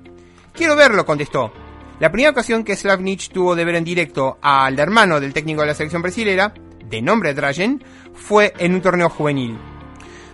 [0.53, 1.53] Quiero verlo, contestó.
[1.99, 5.67] La primera ocasión que Slavnic tuvo de ver en directo al hermano del técnico de
[5.67, 6.53] la selección brasilera,
[6.89, 7.83] de nombre Dragen,
[8.13, 9.57] fue en un torneo juvenil.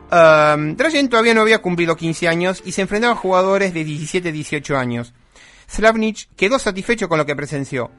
[0.09, 5.13] Um, todavía no había cumplido 15 años y se enfrentaba a jugadores de 17-18 años.
[5.69, 7.91] Slavnic quedó satisfecho con lo que presenció.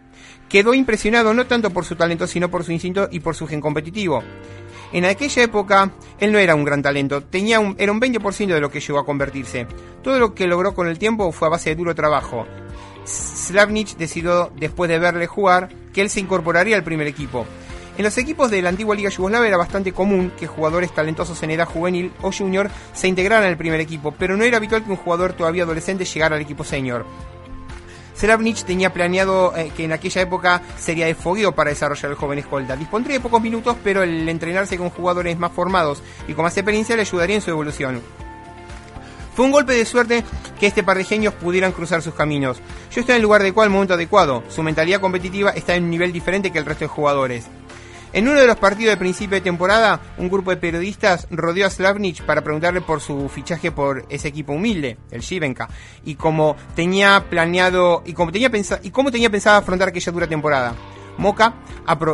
[0.49, 3.61] Quedó impresionado no tanto por su talento, sino por su instinto y por su gen
[3.61, 4.23] competitivo.
[4.93, 8.61] En aquella época, él no era un gran talento, tenía un, era un 20% de
[8.61, 9.67] lo que llegó a convertirse.
[10.03, 12.47] Todo lo que logró con el tiempo fue a base de duro trabajo.
[13.05, 17.47] Slavnic decidió, después de verle jugar, que él se incorporaría al primer equipo.
[17.99, 21.51] En los equipos de la antigua Liga Yugoslava era bastante común que jugadores talentosos en
[21.51, 24.97] edad juvenil o junior se integraran al primer equipo, pero no era habitual que un
[24.97, 27.05] jugador todavía adolescente llegara al equipo senior.
[28.19, 32.41] Slavnic tenía planeado eh, que en aquella época sería de fogueo para desarrollar el joven
[32.41, 32.77] escolta.
[32.77, 36.97] Dispondría de pocos minutos, pero el entrenarse con jugadores más formados y con más experiencia
[36.97, 38.03] le ayudaría en su evolución.
[39.37, 40.25] Fue un golpe de suerte
[40.59, 42.59] que este par de genios pudieran cruzar sus caminos.
[42.91, 44.43] Yo estoy en el lugar adecuado, al momento adecuado.
[44.49, 47.47] Su mentalidad competitiva está en un nivel diferente que el resto de jugadores.
[48.19, 51.71] En uno de los partidos de principio de temporada, un grupo de periodistas rodeó a
[51.71, 55.69] Slavnic para preguntarle por su fichaje por ese equipo humilde, el Shivenka,
[56.05, 60.27] y cómo tenía planeado y cómo tenía pensado y cómo tenía pensado afrontar aquella dura
[60.27, 60.75] temporada.
[61.17, 61.55] Moca,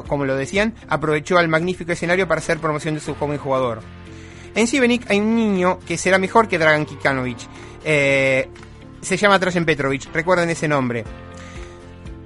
[0.06, 3.80] como lo decían, aprovechó al magnífico escenario para hacer promoción de su joven jugador.
[4.54, 7.38] En Šibenik hay un niño que será mejor que Dragan Kikanovic.
[7.82, 8.50] Eh,
[9.00, 11.02] se llama Dragan Petrovic, recuerden ese nombre.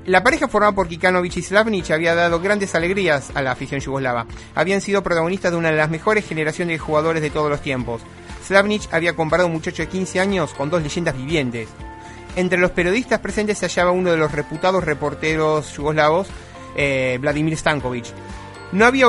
[0.09, 4.27] La pareja formada por Kikanovic y Slavnic había dado grandes alegrías a la afición yugoslava.
[4.55, 8.01] Habían sido protagonistas de una de las mejores generaciones de jugadores de todos los tiempos.
[8.47, 11.69] Slavnic había comparado un muchacho de 15 años con dos leyendas vivientes.
[12.37, 16.29] Entre los periodistas presentes se hallaba uno de los reputados reporteros yugoslavos,
[16.75, 18.07] eh, Vladimir Stankovic.
[18.73, 19.05] No había,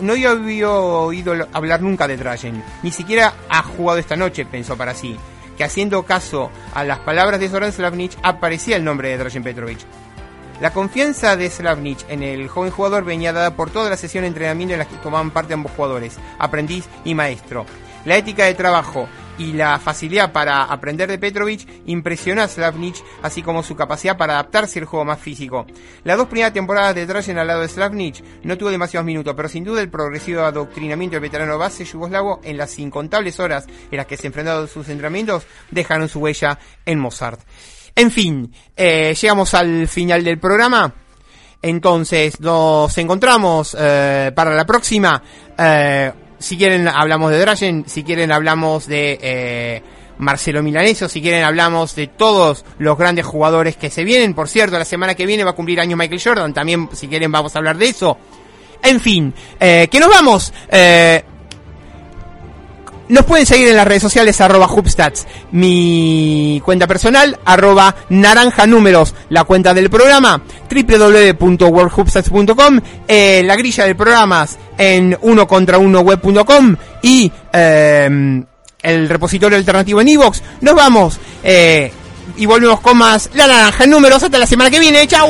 [0.00, 4.94] no había oído hablar nunca de Dragen, ni siquiera ha jugado esta noche, pensó para
[4.94, 5.16] sí,
[5.58, 10.05] que haciendo caso a las palabras de Zoran Slavnic aparecía el nombre de Dragen Petrovic.
[10.60, 14.28] La confianza de Slavnic en el joven jugador venía dada por toda la sesión de
[14.28, 17.66] entrenamiento en las que tomaban parte ambos jugadores, aprendiz y maestro.
[18.06, 23.42] La ética de trabajo y la facilidad para aprender de Petrovic impresionó a Slavnic, así
[23.42, 25.66] como su capacidad para adaptarse al juego más físico.
[26.04, 29.50] Las dos primeras temporadas de Dragen al lado de Slavnic no tuvo demasiados minutos, pero
[29.50, 34.06] sin duda el progresivo adoctrinamiento del veterano base yugoslavo en las incontables horas en las
[34.06, 37.40] que se enfrentaron sus entrenamientos dejaron su huella en Mozart.
[37.98, 40.92] En fin, eh, llegamos al final del programa.
[41.62, 45.22] Entonces, nos encontramos eh, para la próxima.
[45.56, 47.84] Eh, si quieren, hablamos de Dragen.
[47.86, 49.82] Si quieren, hablamos de
[50.18, 51.08] Marcelo Milaneso.
[51.08, 54.34] Si quieren, hablamos de todos los grandes jugadores que se vienen.
[54.34, 56.52] Por cierto, la semana que viene va a cumplir año Michael Jordan.
[56.52, 58.18] También, si quieren, vamos a hablar de eso.
[58.82, 60.52] En fin, que nos vamos.
[63.08, 69.14] Nos pueden seguir en las redes sociales arroba Hubstats, mi cuenta personal, arroba naranja números,
[69.28, 76.74] la cuenta del programa, www.worldhubstats.com, eh, la grilla de programas en uno contra uno web.com
[77.02, 78.42] y eh,
[78.82, 80.40] el repositorio alternativo en iVoox.
[80.60, 81.92] Nos vamos eh,
[82.36, 84.20] y volvemos con más la naranja números.
[84.22, 85.06] Hasta la semana que viene.
[85.06, 85.28] ¡Chao!